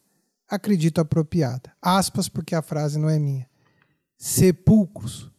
acredito 0.47 1.01
apropriada. 1.01 1.73
Aspas, 1.81 2.29
porque 2.29 2.55
a 2.55 2.61
frase 2.61 2.97
não 2.97 3.09
é 3.09 3.19
minha. 3.19 3.49
Sepulcros 4.17 5.29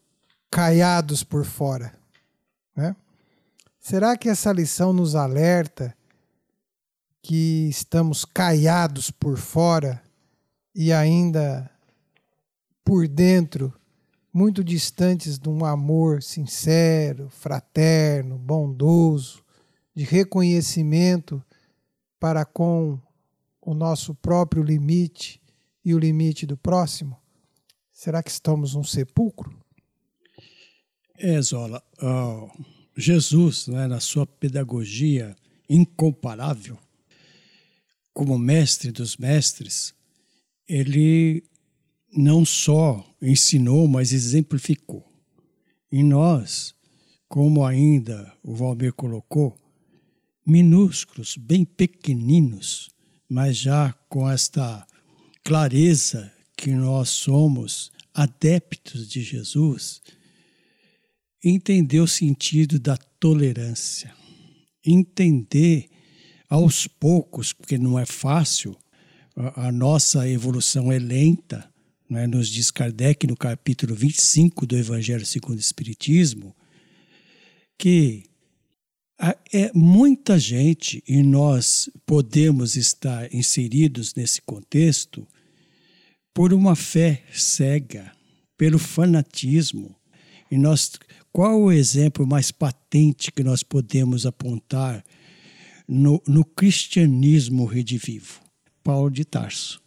caiados 0.51 1.23
por 1.23 1.45
fora 1.45 1.99
né? 2.79 2.95
Será 3.81 4.17
que 4.17 4.29
essa 4.29 4.53
lição 4.53 4.93
nos 4.93 5.17
alerta 5.17 5.97
que 7.21 7.69
estamos 7.69 8.25
caiados 8.25 9.11
por 9.11 9.37
fora 9.37 10.01
e 10.81 10.93
ainda 10.93 11.69
por 12.85 13.09
dentro, 13.09 13.75
muito 14.33 14.63
distantes 14.63 15.37
de 15.37 15.49
um 15.49 15.65
amor 15.65 16.23
sincero, 16.23 17.29
fraterno, 17.31 18.39
bondoso, 18.39 19.45
de 19.93 20.05
reconhecimento 20.05 21.45
para 22.21 22.45
com 22.45 22.97
o 23.61 23.75
nosso 23.75 24.15
próprio 24.15 24.63
limite 24.63 25.43
e 25.85 25.93
o 25.93 25.99
limite 25.99 26.47
do 26.47 26.57
próximo? 26.57 27.17
Será 27.93 28.23
que 28.23 28.31
estamos 28.31 28.77
num 28.77 28.85
sepulcro? 28.85 29.53
É, 31.17 31.43
Zola, 31.43 31.83
Jesus, 32.97 33.67
né, 33.67 33.89
na 33.89 33.99
sua 33.99 34.25
pedagogia 34.25 35.35
incomparável, 35.69 36.79
como 38.15 38.39
mestre 38.39 38.93
dos 38.93 39.17
mestres, 39.17 39.98
ele 40.69 41.43
não 42.13 42.45
só 42.45 43.05
ensinou, 43.21 43.89
mas 43.89 44.13
exemplificou. 44.13 45.05
E 45.91 46.03
nós, 46.03 46.75
como 47.29 47.65
ainda 47.65 48.33
o 48.43 48.55
Valmir 48.55 48.93
colocou, 48.93 49.59
minúsculos, 50.47 51.37
bem 51.37 51.65
pequeninos, 51.65 52.91
mas 53.29 53.57
já 53.57 53.93
com 54.09 54.29
esta 54.29 54.87
clareza 55.45 56.33
que 56.57 56.71
nós 56.71 57.11
somos 57.11 57.91
adeptos 58.13 59.09
de 59.09 59.23
Jesus, 59.23 60.03
entender 61.45 62.01
o 62.01 62.09
sentido 62.09 62.79
da 62.79 62.97
tolerância, 62.97 64.15
entender 64.85 65.89
aos 66.49 66.87
poucos, 66.87 67.53
porque 67.53 67.79
não 67.79 67.99
é 67.99 68.07
fácil, 68.07 68.77
a, 69.39 69.71
nossa 69.71 70.29
evolução 70.29 70.91
é 70.91 70.99
lenta, 70.99 71.71
né? 72.11 72.27
nos 72.27 72.49
diz 72.49 72.71
Kardec 72.71 73.27
no 73.27 73.37
capítulo 73.37 73.95
25 73.95 74.67
do 74.67 74.77
Evangelho 74.77 75.25
segundo 75.25 75.59
o 75.59 75.61
Espiritismo, 75.61 76.55
que 77.79 78.25
é 79.53 79.71
muita 79.73 80.39
gente, 80.39 81.03
e 81.07 81.23
nós 81.23 81.89
podemos 82.05 82.77
estar 82.77 83.33
inseridos 83.33 84.15
nesse 84.15 84.43
contexto, 84.43 85.27
por 86.35 86.53
uma 86.53 86.77
fé 86.77 87.23
cega, 87.33 88.13
pelo 88.57 88.79
fanatismo. 88.79 89.95
E 90.51 90.57
nós, 90.57 90.93
qual 91.33 91.61
o 91.61 91.73
exemplo 91.73 92.27
mais 92.27 92.51
patente 92.51 93.33
que 93.33 93.43
nós 93.43 93.63
podemos 93.63 94.25
apontar 94.25 95.05
no, 95.87 96.23
no 96.27 96.45
cristianismo 96.45 97.65
redivivo? 97.65 98.48
Paulo 98.89 99.11
de 99.11 99.23
Tarso. 99.23 99.83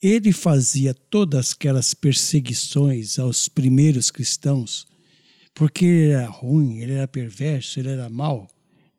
Ele 0.00 0.32
fazia 0.32 0.94
todas 0.94 1.52
aquelas 1.52 1.92
perseguições 1.92 3.18
aos 3.18 3.46
primeiros 3.46 4.10
cristãos 4.10 4.86
porque 5.52 5.84
ele 5.84 6.12
era 6.12 6.26
ruim, 6.26 6.78
ele 6.78 6.94
era 6.94 7.06
perverso, 7.06 7.78
ele 7.78 7.90
era 7.90 8.08
mau. 8.08 8.48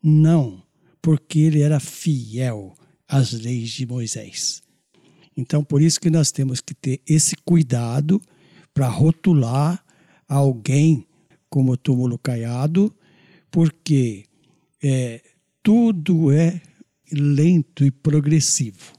Não, 0.03 0.61
porque 1.01 1.39
ele 1.39 1.61
era 1.63 1.79
fiel 1.79 2.75
às 3.07 3.31
leis 3.31 3.71
de 3.71 3.87
Moisés. 3.87 4.61
Então, 5.35 5.63
por 5.63 5.81
isso 5.81 5.99
que 5.99 6.11
nós 6.11 6.31
temos 6.31 6.61
que 6.61 6.75
ter 6.75 7.01
esse 7.07 7.35
cuidado 7.37 8.21
para 8.71 8.87
rotular 8.87 9.83
alguém 10.27 11.07
como 11.49 11.75
túmulo 11.75 12.19
caiado, 12.19 12.95
porque 13.49 14.25
é, 14.79 15.23
tudo 15.63 16.31
é 16.31 16.61
lento 17.11 17.83
e 17.83 17.91
progressivo. 17.91 18.93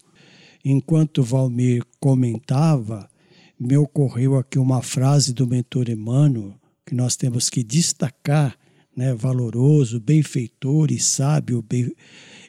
Enquanto 0.64 1.22
Valmir 1.22 1.84
comentava, 1.98 3.08
me 3.58 3.76
ocorreu 3.76 4.36
aqui 4.36 4.58
uma 4.58 4.82
frase 4.82 5.32
do 5.32 5.46
mentor 5.46 5.88
Emmanuel, 5.88 6.54
que 6.84 6.94
nós 6.94 7.16
temos 7.16 7.48
que 7.48 7.62
destacar, 7.62 8.56
né, 8.94 9.14
valoroso, 9.14 10.00
benfeitor 10.00 10.92
e 10.92 10.98
sábio 10.98 11.62
bem, 11.62 11.92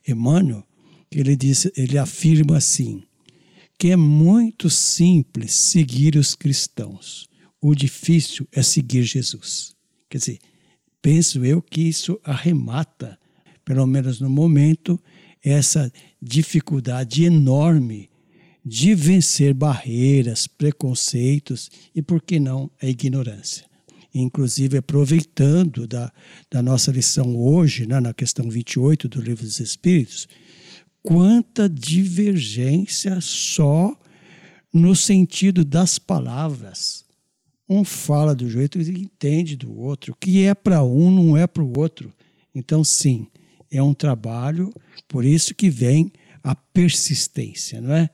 Emmanuel, 0.07 0.63
ele 1.11 1.35
diz, 1.35 1.69
ele 1.77 1.97
afirma 1.97 2.57
assim, 2.57 3.03
que 3.77 3.91
é 3.91 3.95
muito 3.95 4.69
simples 4.69 5.53
seguir 5.53 6.15
os 6.15 6.35
cristãos. 6.35 7.27
O 7.61 7.73
difícil 7.73 8.47
é 8.51 8.61
seguir 8.61 9.03
Jesus. 9.03 9.75
Quer 10.09 10.17
dizer, 10.17 10.39
penso 11.01 11.45
eu 11.45 11.61
que 11.61 11.81
isso 11.81 12.19
arremata, 12.23 13.17
pelo 13.63 13.85
menos 13.85 14.19
no 14.19 14.29
momento, 14.29 14.99
essa 15.43 15.91
dificuldade 16.21 17.23
enorme 17.23 18.09
de 18.65 18.95
vencer 18.95 19.53
barreiras, 19.53 20.47
preconceitos 20.47 21.69
e, 21.93 22.01
por 22.01 22.21
que 22.21 22.39
não, 22.39 22.71
a 22.81 22.87
ignorância 22.87 23.65
inclusive 24.13 24.77
aproveitando 24.77 25.87
da, 25.87 26.11
da 26.51 26.61
nossa 26.61 26.91
lição 26.91 27.35
hoje, 27.35 27.87
né, 27.87 27.99
na 27.99 28.13
questão 28.13 28.49
28 28.49 29.09
do 29.09 29.21
Livro 29.21 29.43
dos 29.43 29.59
Espíritos, 29.59 30.27
quanta 31.01 31.67
divergência 31.67 33.19
só 33.19 33.97
no 34.71 34.95
sentido 34.95 35.65
das 35.65 35.97
palavras. 35.97 37.03
Um 37.67 37.83
fala 37.83 38.35
do 38.35 38.49
jeito 38.49 38.79
e 38.79 38.89
entende 38.89 39.55
do 39.55 39.75
outro. 39.75 40.13
O 40.13 40.15
que 40.15 40.43
é 40.43 40.53
para 40.53 40.83
um 40.83 41.09
não 41.09 41.37
é 41.37 41.47
para 41.47 41.63
o 41.63 41.79
outro. 41.79 42.13
Então, 42.53 42.83
sim, 42.83 43.27
é 43.73 43.81
um 43.81 43.93
trabalho, 43.93 44.71
por 45.07 45.25
isso 45.25 45.55
que 45.55 45.69
vem 45.69 46.11
a 46.43 46.55
persistência, 46.55 47.81
não 47.81 47.93
é? 47.93 48.09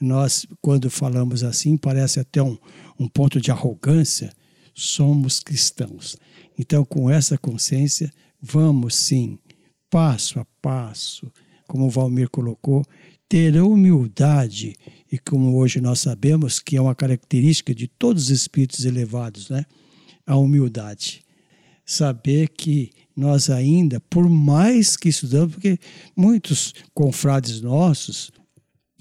Nós, 0.00 0.46
quando 0.60 0.90
falamos 0.90 1.44
assim, 1.44 1.76
parece 1.76 2.18
até 2.18 2.42
um, 2.42 2.56
um 2.98 3.06
ponto 3.06 3.40
de 3.40 3.50
arrogância, 3.50 4.32
somos 4.74 5.40
cristãos. 5.40 6.16
Então, 6.58 6.84
com 6.84 7.10
essa 7.10 7.38
consciência, 7.38 8.10
vamos 8.40 8.94
sim, 8.94 9.38
passo 9.90 10.40
a 10.40 10.46
passo, 10.60 11.30
como 11.68 11.86
o 11.86 11.90
Valmir 11.90 12.28
colocou, 12.28 12.84
ter 13.28 13.56
humildade, 13.60 14.74
e 15.10 15.18
como 15.18 15.56
hoje 15.56 15.80
nós 15.80 16.00
sabemos 16.00 16.58
que 16.58 16.76
é 16.76 16.80
uma 16.80 16.94
característica 16.94 17.74
de 17.74 17.86
todos 17.86 18.24
os 18.24 18.30
espíritos 18.30 18.84
elevados, 18.84 19.48
né? 19.48 19.64
A 20.26 20.36
humildade. 20.36 21.22
Saber 21.84 22.48
que 22.48 22.90
nós 23.16 23.48
ainda, 23.48 24.00
por 24.00 24.28
mais 24.28 24.96
que 24.96 25.08
estudamos, 25.08 25.54
porque 25.54 25.78
muitos 26.16 26.74
confrades 26.92 27.60
nossos, 27.60 28.30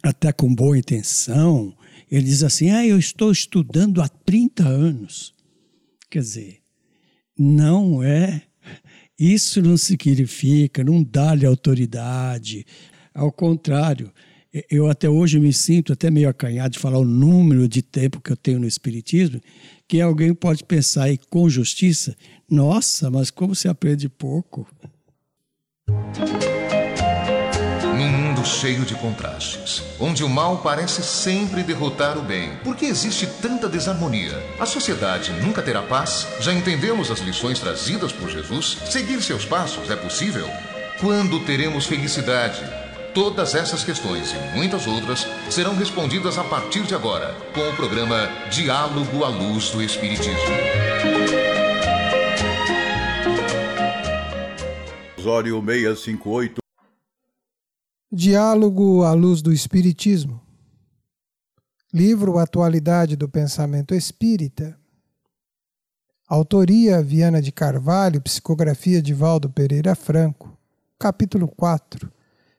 até 0.04 0.32
com 0.32 0.54
boa 0.54 0.78
intenção, 0.78 1.76
eles 2.12 2.30
dizem 2.30 2.48
assim: 2.48 2.70
ah, 2.70 2.86
eu 2.86 3.00
estou 3.00 3.32
estudando 3.32 4.02
há 4.02 4.08
30 4.08 4.68
anos. 4.68 5.34
Quer 6.10 6.20
dizer, 6.20 6.60
não 7.38 8.04
é. 8.04 8.44
Isso 9.18 9.62
não 9.62 9.78
significa, 9.78 10.84
não 10.84 11.04
dá-lhe 11.04 11.46
autoridade. 11.46 12.66
Ao 13.14 13.32
contrário, 13.32 14.12
eu 14.70 14.88
até 14.88 15.10
hoje 15.10 15.40
me 15.40 15.52
sinto 15.52 15.94
até 15.94 16.12
meio 16.12 16.30
acanhado 16.30 16.74
de 16.74 16.80
falar 16.80 17.00
o 17.00 17.06
número 17.06 17.68
de 17.68 17.82
tempo 17.82 18.22
que 18.22 18.32
eu 18.32 18.38
tenho 18.38 18.60
no 18.60 18.68
Espiritismo, 18.68 19.42
que 19.88 20.02
alguém 20.02 20.34
pode 20.34 20.64
pensar 20.64 21.04
aí 21.04 21.20
com 21.30 21.50
justiça, 21.50 22.16
nossa, 22.50 23.10
mas 23.10 23.30
como 23.30 23.54
se 23.56 23.68
aprende 23.68 24.10
pouco 24.10 24.68
cheio 28.64 28.86
de 28.86 28.96
contrastes, 28.96 29.84
onde 30.00 30.24
o 30.24 30.30
mal 30.30 30.60
parece 30.60 31.02
sempre 31.02 31.64
derrotar 31.64 32.18
o 32.18 32.22
bem. 32.22 32.56
Por 32.64 32.76
que 32.76 32.86
existe 32.86 33.28
tanta 33.42 33.68
desarmonia? 33.68 34.42
A 34.60 34.66
sociedade 34.66 35.32
nunca 35.42 35.62
terá 35.62 35.82
paz? 35.82 36.28
Já 36.40 36.54
entendemos 36.54 37.10
as 37.10 37.20
lições 37.20 37.60
trazidas 37.60 38.12
por 38.12 38.30
Jesus? 38.30 38.78
Seguir 38.90 39.22
seus 39.22 39.46
passos 39.46 39.90
é 39.90 39.96
possível? 39.96 40.48
Quando 41.00 41.40
teremos 41.46 41.86
felicidade? 41.86 42.83
Todas 43.14 43.54
essas 43.54 43.84
questões 43.84 44.32
e 44.32 44.58
muitas 44.58 44.88
outras 44.88 45.28
serão 45.48 45.76
respondidas 45.76 46.40
a 46.40 46.44
partir 46.44 46.82
de 46.82 46.96
agora, 46.96 47.36
com 47.54 47.62
o 47.70 47.76
programa 47.76 48.28
Diálogo 48.50 49.24
à 49.24 49.28
Luz 49.28 49.70
do 49.70 49.84
Espiritismo. 49.84 50.34
Osório 55.16 55.64
658 55.64 56.58
Diálogo 58.12 59.04
à 59.04 59.14
luz 59.14 59.44
do 59.44 59.54
Espiritismo. 59.54 60.42
Livro 61.94 62.40
Atualidade 62.40 63.16
do 63.16 63.30
Pensamento 63.30 63.94
Espírita. 63.94 64.76
Autoria 66.28 67.00
Viana 67.04 67.40
de 67.40 67.52
Carvalho, 67.52 68.20
psicografia 68.22 69.04
de 69.04 69.14
Valdo 69.14 69.52
Pereira 69.52 69.94
Franco. 69.94 70.58
Capítulo 70.98 71.48
4. 71.48 72.12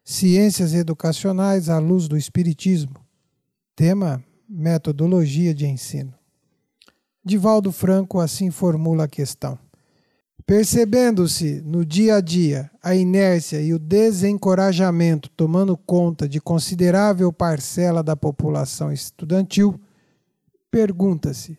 Ciências 0.06 0.74
Educacionais 0.74 1.70
à 1.70 1.78
luz 1.78 2.06
do 2.06 2.14
Espiritismo. 2.14 2.96
Tema: 3.74 4.22
Metodologia 4.46 5.54
de 5.54 5.66
ensino. 5.66 6.12
Divaldo 7.24 7.72
Franco 7.72 8.20
assim 8.20 8.50
formula 8.50 9.04
a 9.04 9.08
questão. 9.08 9.58
Percebendo-se 10.44 11.62
no 11.62 11.86
dia 11.86 12.16
a 12.16 12.20
dia 12.20 12.70
a 12.82 12.94
inércia 12.94 13.62
e 13.62 13.72
o 13.72 13.78
desencorajamento 13.78 15.30
tomando 15.30 15.74
conta 15.74 16.28
de 16.28 16.38
considerável 16.38 17.32
parcela 17.32 18.02
da 18.02 18.14
população 18.14 18.92
estudantil, 18.92 19.80
pergunta-se: 20.70 21.58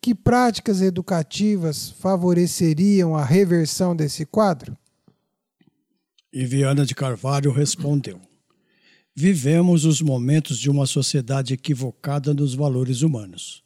que 0.00 0.14
práticas 0.14 0.80
educativas 0.80 1.90
favoreceriam 1.90 3.14
a 3.14 3.22
reversão 3.22 3.94
desse 3.94 4.24
quadro? 4.24 4.78
E 6.32 6.46
Viana 6.46 6.86
de 6.86 6.94
Carvalho 6.94 7.52
respondeu: 7.52 8.18
Vivemos 9.14 9.84
os 9.84 10.00
momentos 10.00 10.58
de 10.58 10.70
uma 10.70 10.86
sociedade 10.86 11.52
equivocada 11.52 12.32
nos 12.32 12.54
valores 12.54 13.02
humanos. 13.02 13.62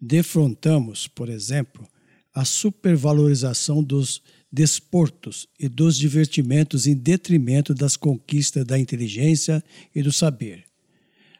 Defrontamos, 0.00 1.06
por 1.06 1.28
exemplo, 1.28 1.86
a 2.34 2.44
supervalorização 2.44 3.84
dos 3.84 4.20
desportos 4.50 5.46
e 5.58 5.68
dos 5.68 5.96
divertimentos 5.96 6.88
em 6.88 6.94
detrimento 6.94 7.72
das 7.72 7.96
conquistas 7.96 8.64
da 8.64 8.76
inteligência 8.76 9.62
e 9.94 10.02
do 10.02 10.12
saber. 10.12 10.64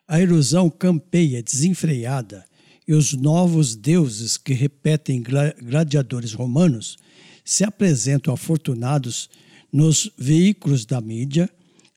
A 0.06 0.20
erosão 0.20 0.70
campeia 0.70 1.42
desenfreada 1.42 2.44
e 2.86 2.94
os 2.94 3.12
novos 3.14 3.74
deuses 3.74 4.36
que 4.36 4.52
repetem 4.52 5.22
gladiadores 5.60 6.32
romanos 6.32 6.98
se 7.44 7.64
apresentam 7.64 8.32
afortunados 8.32 9.28
nos 9.72 10.10
veículos 10.18 10.84
da 10.84 11.00
mídia, 11.00 11.48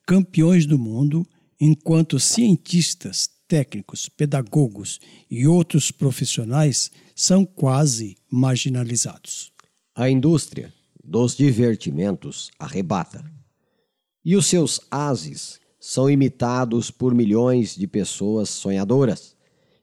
campeões 0.05 0.65
do 0.65 0.79
mundo, 0.79 1.27
enquanto 1.59 2.19
cientistas, 2.19 3.29
técnicos, 3.47 4.07
pedagogos 4.07 4.99
e 5.29 5.45
outros 5.45 5.91
profissionais 5.91 6.91
são 7.15 7.45
quase 7.45 8.17
marginalizados. 8.31 9.51
A 9.93 10.09
indústria 10.09 10.73
dos 11.03 11.35
divertimentos 11.35 12.49
arrebata. 12.57 13.23
E 14.23 14.35
os 14.35 14.47
seus 14.47 14.81
ases 14.89 15.59
são 15.79 16.09
imitados 16.09 16.89
por 16.89 17.13
milhões 17.13 17.75
de 17.75 17.85
pessoas 17.85 18.49
sonhadoras, 18.49 19.35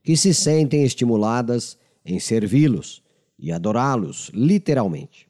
que 0.02 0.16
se 0.16 0.34
sentem 0.34 0.82
estimuladas 0.84 1.78
em 2.04 2.18
servi-los 2.18 3.02
e 3.38 3.52
adorá-los, 3.52 4.30
literalmente. 4.34 5.28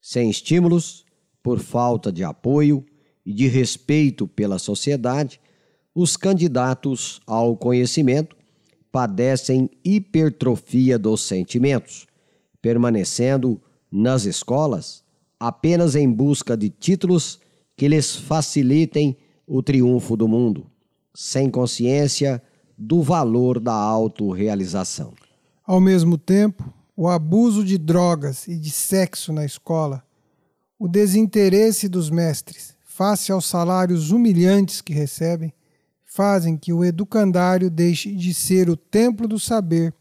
Sem 0.00 0.28
estímulos, 0.28 1.03
por 1.44 1.60
falta 1.60 2.10
de 2.10 2.24
apoio 2.24 2.82
e 3.24 3.30
de 3.30 3.46
respeito 3.46 4.26
pela 4.26 4.58
sociedade, 4.58 5.38
os 5.94 6.16
candidatos 6.16 7.20
ao 7.26 7.54
conhecimento 7.54 8.34
padecem 8.90 9.68
hipertrofia 9.84 10.98
dos 10.98 11.20
sentimentos, 11.20 12.06
permanecendo 12.62 13.60
nas 13.92 14.24
escolas 14.24 15.04
apenas 15.38 15.94
em 15.94 16.10
busca 16.10 16.56
de 16.56 16.70
títulos 16.70 17.38
que 17.76 17.88
lhes 17.88 18.16
facilitem 18.16 19.14
o 19.46 19.62
triunfo 19.62 20.16
do 20.16 20.26
mundo, 20.26 20.66
sem 21.12 21.50
consciência 21.50 22.42
do 22.78 23.02
valor 23.02 23.60
da 23.60 23.74
autorrealização. 23.74 25.12
Ao 25.66 25.78
mesmo 25.78 26.16
tempo, 26.16 26.72
o 26.96 27.06
abuso 27.06 27.62
de 27.62 27.76
drogas 27.76 28.48
e 28.48 28.56
de 28.56 28.70
sexo 28.70 29.30
na 29.30 29.44
escola, 29.44 30.02
o 30.78 30.88
desinteresse 30.88 31.88
dos 31.88 32.10
mestres 32.10 32.74
face 32.94 33.32
aos 33.32 33.46
salários 33.46 34.12
humilhantes 34.12 34.80
que 34.80 34.92
recebem, 34.92 35.52
fazem 36.04 36.56
que 36.56 36.72
o 36.72 36.84
educandário 36.84 37.68
deixe 37.68 38.14
de 38.14 38.32
ser 38.32 38.70
o 38.70 38.76
templo 38.76 39.26
do 39.26 39.36
saber 39.36 39.92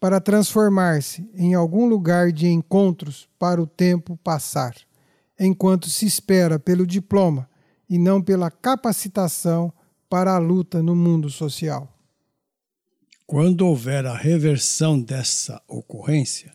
para 0.00 0.20
transformar-se 0.20 1.30
em 1.36 1.54
algum 1.54 1.86
lugar 1.86 2.32
de 2.32 2.48
encontros 2.48 3.28
para 3.38 3.62
o 3.62 3.66
tempo 3.66 4.18
passar, 4.24 4.74
enquanto 5.38 5.88
se 5.88 6.04
espera 6.04 6.58
pelo 6.58 6.84
diploma 6.84 7.48
e 7.88 7.96
não 7.96 8.20
pela 8.20 8.50
capacitação 8.50 9.72
para 10.10 10.34
a 10.34 10.38
luta 10.38 10.82
no 10.82 10.96
mundo 10.96 11.30
social. 11.30 11.88
Quando 13.24 13.64
houver 13.64 14.04
a 14.04 14.16
reversão 14.16 15.00
dessa 15.00 15.62
ocorrência 15.68 16.52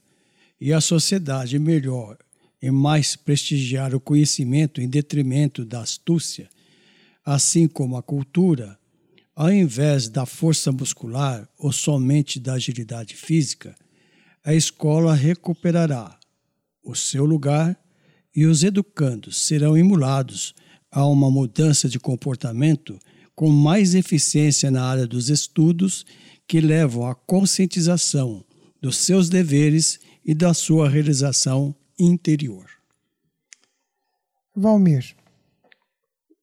e 0.59 0.73
a 0.73 0.81
sociedade 0.81 1.57
melhor 1.57 2.17
e 2.61 2.71
mais 2.71 3.15
prestigiar 3.15 3.93
o 3.93 3.99
conhecimento 3.99 4.81
em 4.81 4.89
detrimento 4.89 5.63
da 5.63 5.81
astúcia, 5.81 6.49
assim 7.23 7.67
como 7.67 7.97
a 7.97 8.03
cultura, 8.03 8.77
ao 9.35 9.51
invés 9.51 10.09
da 10.09 10.25
força 10.25 10.71
muscular 10.71 11.47
ou 11.57 11.71
somente 11.71 12.39
da 12.39 12.53
agilidade 12.53 13.15
física, 13.15 13.75
a 14.43 14.53
escola 14.53 15.13
recuperará 15.13 16.17
o 16.83 16.95
seu 16.95 17.25
lugar 17.25 17.77
e 18.35 18.45
os 18.45 18.63
educandos 18.63 19.37
serão 19.37 19.77
emulados 19.77 20.55
a 20.91 21.05
uma 21.05 21.29
mudança 21.29 21.89
de 21.89 21.99
comportamento 21.99 22.97
com 23.35 23.49
mais 23.49 23.93
eficiência 23.93 24.71
na 24.71 24.83
área 24.83 25.05
dos 25.05 25.29
estudos 25.29 26.05
que 26.47 26.61
levam 26.61 27.05
à 27.05 27.13
conscientização 27.13 28.43
dos 28.81 28.97
seus 28.97 29.29
deveres 29.29 29.99
e 30.25 30.33
da 30.33 30.53
sua 30.53 30.89
realização 30.89 31.75
interior. 31.97 32.69
Valmir, 34.55 35.15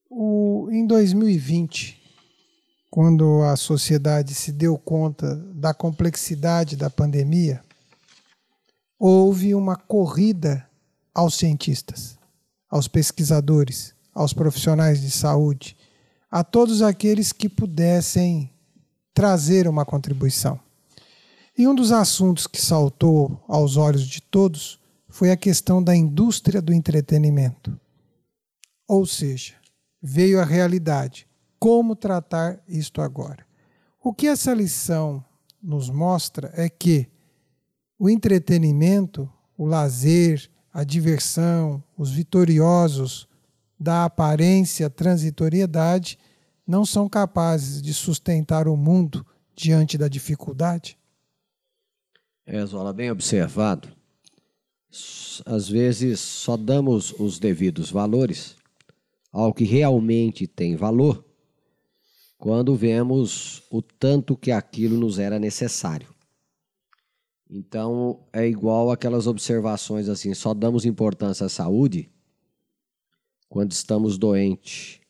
o, 0.09 0.69
em 0.71 0.87
2020, 0.87 2.01
quando 2.91 3.43
a 3.43 3.57
sociedade 3.57 4.35
se 4.35 4.53
deu 4.53 4.79
conta 4.79 5.35
da 5.53 5.75
complexidade 5.75 6.77
da 6.77 6.89
pandemia, 6.89 7.63
houve 8.99 9.55
uma 9.55 9.77
corrida 9.77 10.69
aos 11.13 11.35
cientistas, 11.35 12.17
aos 12.71 12.87
pesquisadores, 12.87 13.95
aos 14.15 14.33
profissionais 14.33 15.01
de 15.01 15.11
saúde, 15.11 15.77
a 16.31 16.45
todos 16.45 16.83
aqueles 16.83 17.33
que 17.33 17.49
pudessem 17.49 18.51
trazer 19.13 19.69
uma 19.69 19.85
contribuição. 19.85 20.59
E 21.57 21.69
um 21.69 21.75
dos 21.75 21.93
assuntos 21.93 22.47
que 22.47 22.61
saltou 22.61 23.43
aos 23.49 23.77
olhos 23.77 24.07
de 24.07 24.21
todos 24.21 24.81
foi 25.15 25.31
a 25.31 25.37
questão 25.37 25.81
da 25.81 25.95
indústria 25.95 26.61
do 26.61 26.73
entretenimento. 26.73 27.79
Ou 28.89 29.07
seja, 29.07 29.55
veio 30.03 30.41
a 30.41 30.45
realidade 30.45 31.29
como 31.57 31.95
tratar 31.95 32.61
isto 32.67 33.01
agora. 33.01 33.47
O 34.03 34.13
que 34.13 34.27
essa 34.27 34.53
lição 34.53 35.25
nos 35.63 35.89
mostra 35.89 36.51
é 36.57 36.69
que 36.69 37.07
o 37.97 38.11
entretenimento, 38.11 39.33
o 39.57 39.65
lazer, 39.65 40.51
a 40.73 40.83
diversão, 40.83 41.81
os 41.97 42.11
vitoriosos 42.11 43.29
da 43.79 44.05
aparência 44.05 44.91
transitoriedade 44.91 46.19
não 46.67 46.85
são 46.85 47.09
capazes 47.09 47.81
de 47.81 47.95
sustentar 47.95 48.67
o 48.67 48.77
mundo 48.77 49.25
diante 49.55 49.97
da 49.97 50.09
dificuldade? 50.09 50.99
É, 52.45 52.67
Zola, 52.67 52.93
bem 52.93 53.13
observado. 53.13 53.95
Às 55.45 55.69
vezes 55.69 56.21
só 56.21 56.57
damos 56.57 57.13
os 57.19 57.39
devidos 57.39 57.91
valores 57.91 58.57
ao 59.33 59.53
que 59.53 59.65
realmente 59.65 60.47
tem 60.47 60.77
valor 60.77 61.25
quando 62.39 62.77
vemos 62.77 63.63
o 63.71 63.81
tanto 63.83 64.37
que 64.37 64.51
aquilo 64.51 64.99
nos 64.99 65.19
era 65.19 65.39
necessário. 65.39 66.15
Então 67.49 68.27
é 68.33 68.47
igual 68.47 68.91
aquelas 68.91 69.27
observações 69.27 70.09
assim, 70.09 70.35
só 70.35 70.55
damos 70.55 70.85
importância 70.85 71.47
à 71.47 71.49
saúde 71.49 72.11
quando 73.49 73.73
estamos 73.73 74.19
doentes 74.19 75.01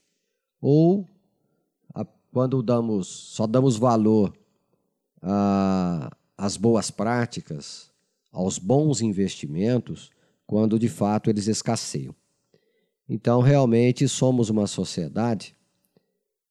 ou 0.61 1.09
a, 1.95 2.05
quando 2.32 2.62
damos 2.62 3.07
só 3.09 3.47
damos 3.47 3.76
valor 3.76 4.37
às 6.37 6.57
boas 6.57 6.91
práticas, 6.91 7.91
aos 8.35 8.59
bons 8.59 9.01
investimentos, 9.01 10.11
quando 10.45 10.78
de 10.78 10.89
fato 10.89 11.30
eles 11.30 11.47
escasseiam. 11.47 12.14
Então 13.09 13.41
realmente 13.41 14.09
somos 14.09 14.51
uma 14.51 14.66
sociedade 14.66 15.57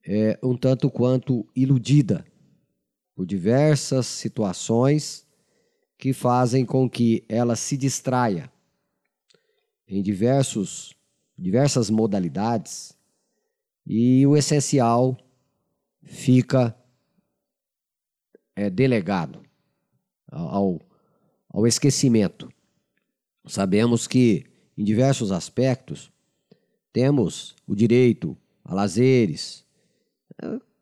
é, 0.05 0.39
um 0.41 0.55
tanto 0.55 0.89
quanto 0.89 1.45
iludida 1.55 2.25
por 3.15 3.25
diversas 3.25 4.05
situações 4.07 5.27
que 5.97 6.13
fazem 6.13 6.65
com 6.65 6.89
que 6.89 7.23
ela 7.29 7.55
se 7.55 7.77
distraia 7.77 8.51
em 9.87 10.01
diversos, 10.01 10.95
diversas 11.37 11.89
modalidades 11.89 12.97
e 13.85 14.25
o 14.25 14.35
essencial 14.35 15.17
fica 16.01 16.75
é, 18.55 18.69
delegado 18.69 19.41
ao, 20.31 20.81
ao 21.53 21.67
esquecimento. 21.67 22.49
Sabemos 23.45 24.07
que, 24.07 24.45
em 24.75 24.83
diversos 24.83 25.31
aspectos, 25.31 26.11
temos 26.91 27.55
o 27.67 27.75
direito 27.75 28.35
a 28.65 28.73
lazeres, 28.73 29.63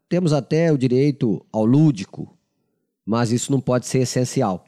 temos 0.08 0.32
até 0.32 0.72
o 0.72 0.78
direito 0.78 1.46
ao 1.52 1.66
lúdico, 1.66 2.38
mas 3.06 3.32
isso 3.32 3.52
não 3.52 3.60
pode 3.60 3.86
ser 3.86 4.00
essencial. 4.00 4.66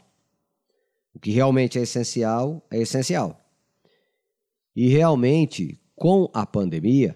O 1.14 1.20
que 1.20 1.32
realmente 1.32 1.80
é 1.80 1.84
essencial 1.84 2.66
é 2.70 2.80
essencial. 2.80 3.40
E 4.76 4.90
realmente, 4.90 5.80
com 5.96 6.30
a 6.34 6.46
pandemia, 6.46 7.16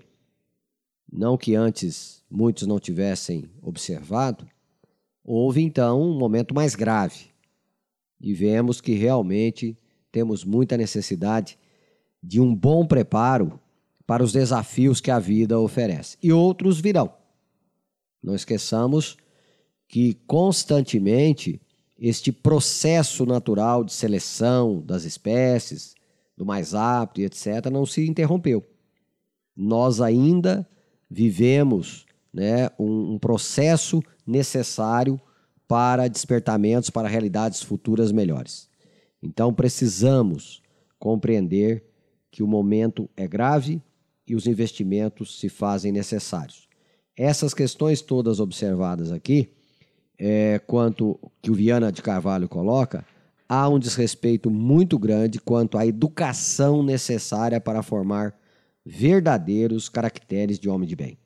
não 1.11 1.37
que 1.37 1.55
antes 1.55 2.23
muitos 2.29 2.67
não 2.67 2.79
tivessem 2.79 3.49
observado, 3.61 4.47
houve 5.23 5.61
então 5.61 6.01
um 6.01 6.17
momento 6.17 6.53
mais 6.53 6.75
grave. 6.75 7.31
E 8.19 8.33
vemos 8.33 8.81
que 8.81 8.93
realmente 8.93 9.77
temos 10.11 10.43
muita 10.43 10.75
necessidade 10.77 11.57
de 12.21 12.39
um 12.41 12.55
bom 12.55 12.85
preparo 12.85 13.59
para 14.05 14.23
os 14.23 14.31
desafios 14.31 15.01
que 15.01 15.11
a 15.11 15.19
vida 15.19 15.59
oferece. 15.59 16.17
E 16.23 16.31
outros 16.31 16.79
virão. 16.79 17.13
Não 18.23 18.33
esqueçamos 18.33 19.17
que 19.87 20.13
constantemente 20.25 21.61
este 21.99 22.31
processo 22.31 23.25
natural 23.25 23.83
de 23.83 23.93
seleção 23.93 24.81
das 24.81 25.03
espécies, 25.03 25.95
do 26.35 26.45
mais 26.45 26.73
apto 26.75 27.19
e 27.19 27.25
etc., 27.25 27.65
não 27.71 27.85
se 27.85 28.05
interrompeu. 28.07 28.63
Nós 29.55 29.99
ainda 29.99 30.67
vivemos 31.09 32.05
né, 32.31 32.69
um, 32.77 33.13
um 33.13 33.19
processo 33.19 34.01
necessário 34.25 35.19
para 35.67 36.07
despertamentos, 36.07 36.89
para 36.89 37.07
realidades 37.07 37.61
futuras 37.61 38.11
melhores. 38.11 38.69
Então 39.21 39.53
precisamos 39.53 40.61
compreender 40.97 41.83
que 42.31 42.41
o 42.41 42.47
momento 42.47 43.09
é 43.15 43.27
grave 43.27 43.81
e 44.25 44.35
os 44.35 44.47
investimentos 44.47 45.39
se 45.39 45.49
fazem 45.49 45.91
necessários. 45.91 46.67
Essas 47.15 47.53
questões 47.53 48.01
todas 48.01 48.39
observadas 48.39 49.11
aqui, 49.11 49.49
é, 50.17 50.59
quanto 50.59 51.19
que 51.41 51.49
o 51.49 51.55
Viana 51.55 51.91
de 51.91 52.01
Carvalho 52.01 52.47
coloca, 52.47 53.05
há 53.49 53.67
um 53.67 53.79
desrespeito 53.79 54.51
muito 54.51 54.97
grande 54.99 55.39
quanto 55.39 55.77
à 55.77 55.85
educação 55.85 56.83
necessária 56.83 57.59
para 57.59 57.81
formar 57.81 58.37
verdadeiros 58.85 59.89
caracteres 59.89 60.59
de 60.59 60.69
homem 60.69 60.87
de 60.87 60.95
bem. 60.95 61.17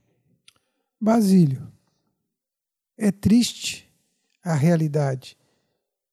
Basílio, 0.99 1.67
é 2.97 3.11
triste 3.11 3.90
a 4.43 4.55
realidade, 4.55 5.37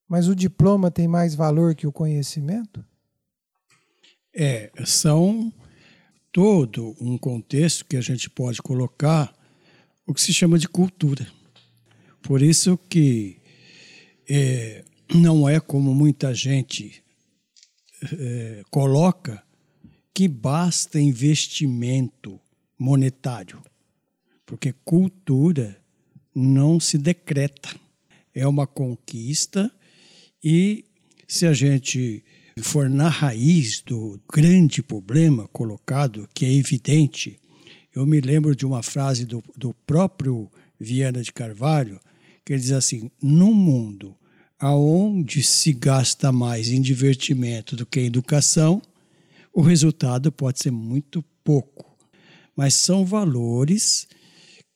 mas 0.08 0.28
o 0.28 0.34
diploma 0.34 0.90
tem 0.90 1.06
mais 1.06 1.34
valor 1.34 1.74
que 1.74 1.86
o 1.86 1.92
conhecimento? 1.92 2.84
É, 4.34 4.70
são 4.84 5.52
todo 6.32 6.96
um 7.00 7.18
contexto 7.18 7.84
que 7.84 7.96
a 7.96 8.00
gente 8.00 8.30
pode 8.30 8.62
colocar 8.62 9.34
o 10.06 10.14
que 10.14 10.20
se 10.20 10.32
chama 10.32 10.58
de 10.58 10.68
cultura. 10.68 11.26
Por 12.22 12.42
isso 12.42 12.78
que 12.88 13.40
é, 14.28 14.84
não 15.14 15.48
é 15.48 15.60
como 15.60 15.94
muita 15.94 16.34
gente 16.34 17.02
é, 18.12 18.62
coloca 18.70 19.42
que 20.14 20.28
basta 20.28 21.00
investimento 21.00 22.40
monetário, 22.78 23.62
porque 24.46 24.72
cultura 24.84 25.80
não 26.34 26.78
se 26.78 26.96
decreta, 26.96 27.68
é 28.38 28.46
uma 28.46 28.68
conquista 28.68 29.68
e 30.42 30.84
se 31.26 31.44
a 31.44 31.52
gente 31.52 32.24
for 32.62 32.88
na 32.88 33.08
raiz 33.08 33.82
do 33.84 34.20
grande 34.32 34.80
problema 34.80 35.48
colocado, 35.48 36.28
que 36.32 36.46
é 36.46 36.52
evidente, 36.52 37.38
eu 37.92 38.06
me 38.06 38.20
lembro 38.20 38.54
de 38.54 38.64
uma 38.64 38.80
frase 38.80 39.26
do, 39.26 39.42
do 39.56 39.74
próprio 39.84 40.48
Viana 40.78 41.20
de 41.20 41.32
Carvalho, 41.32 42.00
que 42.44 42.52
ele 42.52 42.62
diz 42.62 42.70
assim: 42.70 43.10
no 43.20 43.52
mundo 43.52 44.14
aonde 44.56 45.42
se 45.42 45.72
gasta 45.72 46.30
mais 46.30 46.68
em 46.68 46.80
divertimento 46.80 47.74
do 47.74 47.84
que 47.84 48.00
em 48.00 48.06
educação, 48.06 48.80
o 49.52 49.60
resultado 49.60 50.30
pode 50.30 50.60
ser 50.60 50.70
muito 50.70 51.24
pouco. 51.42 51.96
Mas 52.56 52.74
são 52.74 53.04
valores 53.04 54.06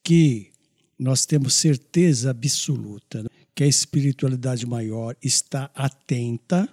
que 0.05 0.51
nós 0.99 1.27
temos 1.27 1.55
certeza 1.55 2.31
absoluta 2.31 3.25
que 3.55 3.65
a 3.65 3.67
espiritualidade 3.67 4.67
maior 4.67 5.17
está 5.23 5.71
atenta 5.75 6.69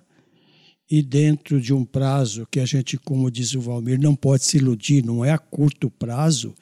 e 0.89 1.03
dentro 1.03 1.61
de 1.61 1.73
um 1.73 1.85
prazo 1.85 2.47
que 2.49 2.59
a 2.59 2.65
gente, 2.65 2.97
como 2.97 3.29
diz 3.29 3.53
o 3.53 3.61
Valmir, 3.61 3.99
não 3.99 4.15
pode 4.15 4.43
se 4.43 4.57
iludir, 4.57 5.05
não 5.05 5.23
é 5.23 5.31
a 5.31 5.37
curto 5.37 5.89
prazo, 5.89 6.55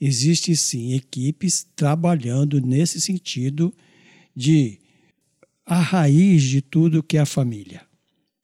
existe 0.00 0.54
sim 0.54 0.94
equipes 0.94 1.66
trabalhando 1.74 2.60
nesse 2.60 3.00
sentido 3.00 3.72
de 4.36 4.78
a 5.64 5.80
raiz 5.80 6.42
de 6.42 6.60
tudo 6.60 7.02
que 7.02 7.16
é 7.16 7.20
a 7.20 7.26
família, 7.26 7.82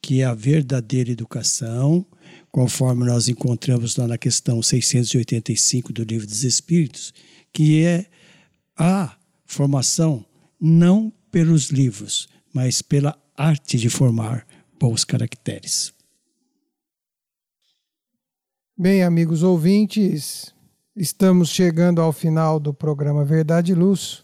que 0.01 0.21
é 0.21 0.25
a 0.25 0.33
verdadeira 0.33 1.11
educação, 1.11 2.05
conforme 2.51 3.05
nós 3.05 3.27
encontramos 3.27 3.95
lá 3.97 4.07
na 4.07 4.17
questão 4.17 4.61
685 4.61 5.93
do 5.93 6.03
Livro 6.03 6.25
dos 6.25 6.43
Espíritos, 6.43 7.13
que 7.53 7.83
é 7.83 8.05
a 8.75 9.17
formação 9.45 10.25
não 10.59 11.11
pelos 11.31 11.69
livros, 11.69 12.27
mas 12.53 12.81
pela 12.81 13.17
arte 13.35 13.77
de 13.77 13.89
formar 13.89 14.45
bons 14.79 15.03
caracteres. 15.03 15.93
Bem, 18.75 19.03
amigos 19.03 19.41
ouvintes, 19.41 20.53
estamos 20.95 21.49
chegando 21.49 22.01
ao 22.01 22.13
final 22.13 22.59
do 22.59 22.73
programa 22.73 23.25
Verdade 23.25 23.71
e 23.71 23.75
Luz. 23.75 24.23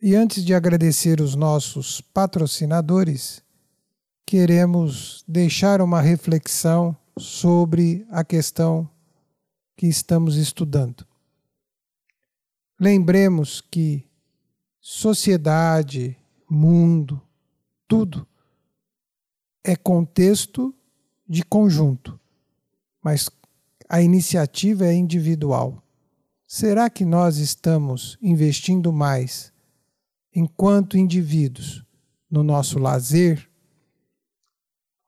E 0.00 0.14
antes 0.14 0.44
de 0.44 0.52
agradecer 0.52 1.20
os 1.20 1.34
nossos 1.34 2.00
patrocinadores, 2.00 3.42
queremos 4.26 5.24
deixar 5.26 5.80
uma 5.80 6.00
reflexão 6.00 6.94
sobre 7.18 8.06
a 8.10 8.22
questão 8.22 8.88
que 9.76 9.86
estamos 9.86 10.36
estudando. 10.36 11.06
Lembremos 12.78 13.60
que 13.60 14.04
sociedade, 14.86 16.14
mundo, 16.46 17.18
tudo 17.88 18.28
é 19.64 19.74
contexto 19.74 20.74
de 21.26 21.42
conjunto, 21.42 22.20
mas 23.02 23.30
a 23.88 24.02
iniciativa 24.02 24.84
é 24.84 24.92
individual. 24.92 25.82
Será 26.46 26.90
que 26.90 27.02
nós 27.02 27.38
estamos 27.38 28.18
investindo 28.20 28.92
mais 28.92 29.50
enquanto 30.34 30.98
indivíduos 30.98 31.82
no 32.30 32.42
nosso 32.42 32.78
lazer 32.78 33.48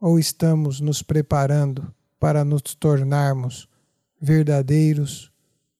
ou 0.00 0.18
estamos 0.18 0.80
nos 0.80 1.02
preparando 1.02 1.94
para 2.18 2.46
nos 2.46 2.62
tornarmos 2.62 3.68
verdadeiros 4.18 5.30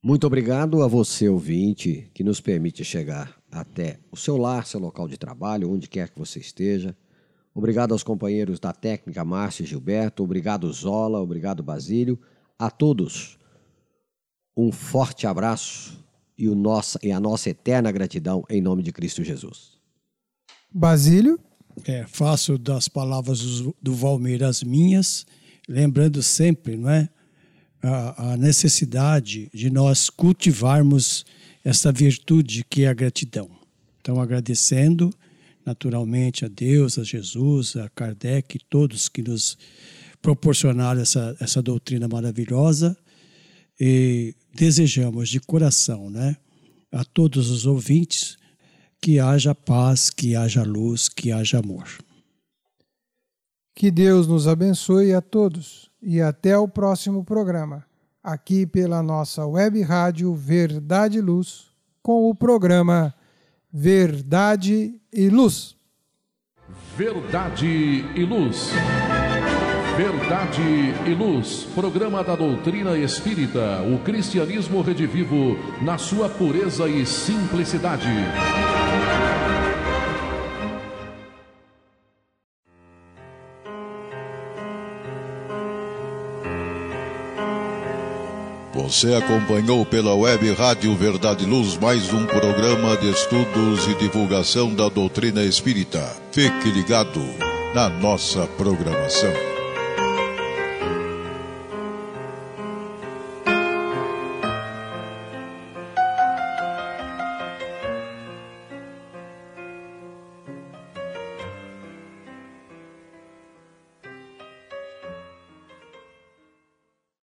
Muito 0.04 0.28
obrigado 0.28 0.84
a 0.84 0.88
você, 0.88 1.30
ouvinte, 1.30 2.12
que 2.14 2.22
nos 2.24 2.42
permite 2.42 2.84
chegar 2.84 3.40
até 3.52 4.00
o 4.12 4.18
seu 4.18 4.38
lar, 4.38 4.66
seu 4.66 4.80
local 4.80 5.08
de 5.08 5.18
trabalho, 5.18 5.72
onde 5.72 5.88
quer 5.88 6.10
que 6.10 6.20
você 6.20 6.40
esteja. 6.40 6.96
Obrigado 7.54 7.94
aos 7.94 8.04
companheiros 8.04 8.60
da 8.60 8.74
técnica 8.74 9.26
Márcio 9.26 9.64
e 9.64 9.66
Gilberto, 9.66 10.24
obrigado 10.24 10.72
Zola, 10.72 11.20
obrigado 11.20 11.64
Basílio, 11.64 12.20
a 12.58 12.70
todos. 12.70 13.40
Um 14.56 14.72
forte 14.72 15.26
abraço 15.26 15.98
e, 16.40 16.48
o 16.48 16.56
nossa, 16.56 16.98
e 17.04 17.12
a 17.12 17.20
nossa 17.20 17.50
eterna 17.50 17.92
gratidão 17.92 18.46
em 18.50 18.62
nome 18.62 18.82
de 18.82 18.94
Cristo 18.94 19.22
Jesus. 19.26 19.74
Basílio? 20.74 21.38
É, 21.86 22.06
faço 22.08 22.58
das 22.58 22.88
palavras 22.88 23.42
do 23.82 23.94
Valmir 23.94 24.44
as 24.44 24.64
minhas, 24.64 25.26
lembrando 25.68 26.24
sempre, 26.24 26.78
não 26.78 26.90
é, 26.90 27.10
a, 27.84 28.32
a 28.32 28.38
necessidade 28.38 29.50
de 29.54 29.70
nós 29.70 30.10
cultivarmos 30.10 31.26
essa 31.64 31.92
virtude 31.92 32.66
que 32.70 32.84
é 32.84 32.88
a 32.88 32.94
gratidão. 32.94 33.50
Então, 34.00 34.22
agradecendo 34.22 35.14
naturalmente 35.66 36.46
a 36.46 36.48
Deus, 36.48 36.98
a 36.98 37.04
Jesus, 37.04 37.76
a 37.76 37.90
Kardec, 37.90 38.60
todos 38.70 39.10
que 39.10 39.22
nos 39.22 39.58
proporcionaram 40.22 41.02
essa, 41.02 41.36
essa 41.40 41.62
doutrina 41.62 42.08
maravilhosa 42.08 42.98
e 43.80 44.36
desejamos 44.54 45.30
de 45.30 45.40
coração, 45.40 46.10
né, 46.10 46.36
a 46.92 47.04
todos 47.04 47.50
os 47.50 47.66
ouvintes 47.66 48.38
que 49.02 49.20
haja 49.20 49.56
paz, 49.56 50.10
que 50.10 50.36
haja 50.36 50.64
luz, 50.64 51.08
que 51.08 51.32
haja 51.32 51.60
amor. 51.60 51.88
Que 53.74 53.90
Deus 53.90 54.28
nos 54.28 54.48
abençoe 54.48 55.14
a 55.14 55.22
todos 55.22 55.90
e 56.02 56.20
até 56.22 56.58
o 56.58 56.68
próximo 56.68 57.24
programa, 57.24 57.86
aqui 58.22 58.66
pela 58.66 59.02
nossa 59.02 59.46
web 59.46 59.82
rádio 59.82 60.34
Verdade 60.34 61.20
e 61.20 61.22
Luz, 61.22 61.68
com 62.02 62.30
o 62.30 62.36
programa 62.36 63.14
Verdade 63.72 65.00
e 65.14 65.30
Luz. 65.30 65.76
Verdade 66.98 68.06
e 68.16 68.26
Luz. 68.26 68.70
Verdade 70.00 70.62
e 71.08 71.14
Luz, 71.14 71.68
programa 71.76 72.24
da 72.24 72.34
doutrina 72.34 72.98
espírita, 72.98 73.82
o 73.82 74.00
cristianismo 74.00 74.82
redivivo 74.82 75.60
na 75.82 75.98
sua 75.98 76.30
pureza 76.30 76.88
e 76.88 77.06
simplicidade. 77.06 78.08
Você 88.74 89.14
acompanhou 89.14 89.86
pela 89.86 90.16
web 90.16 90.50
Rádio 90.54 90.96
Verdade 90.96 91.44
e 91.44 91.46
Luz 91.46 91.78
mais 91.78 92.14
um 92.14 92.26
programa 92.26 92.96
de 92.96 93.10
estudos 93.10 93.86
e 93.86 93.96
divulgação 93.96 94.74
da 94.74 94.88
doutrina 94.88 95.44
espírita. 95.44 96.16
Fique 96.32 96.72
ligado 96.72 97.20
na 97.76 97.90
nossa 97.90 98.48
programação. 98.58 99.49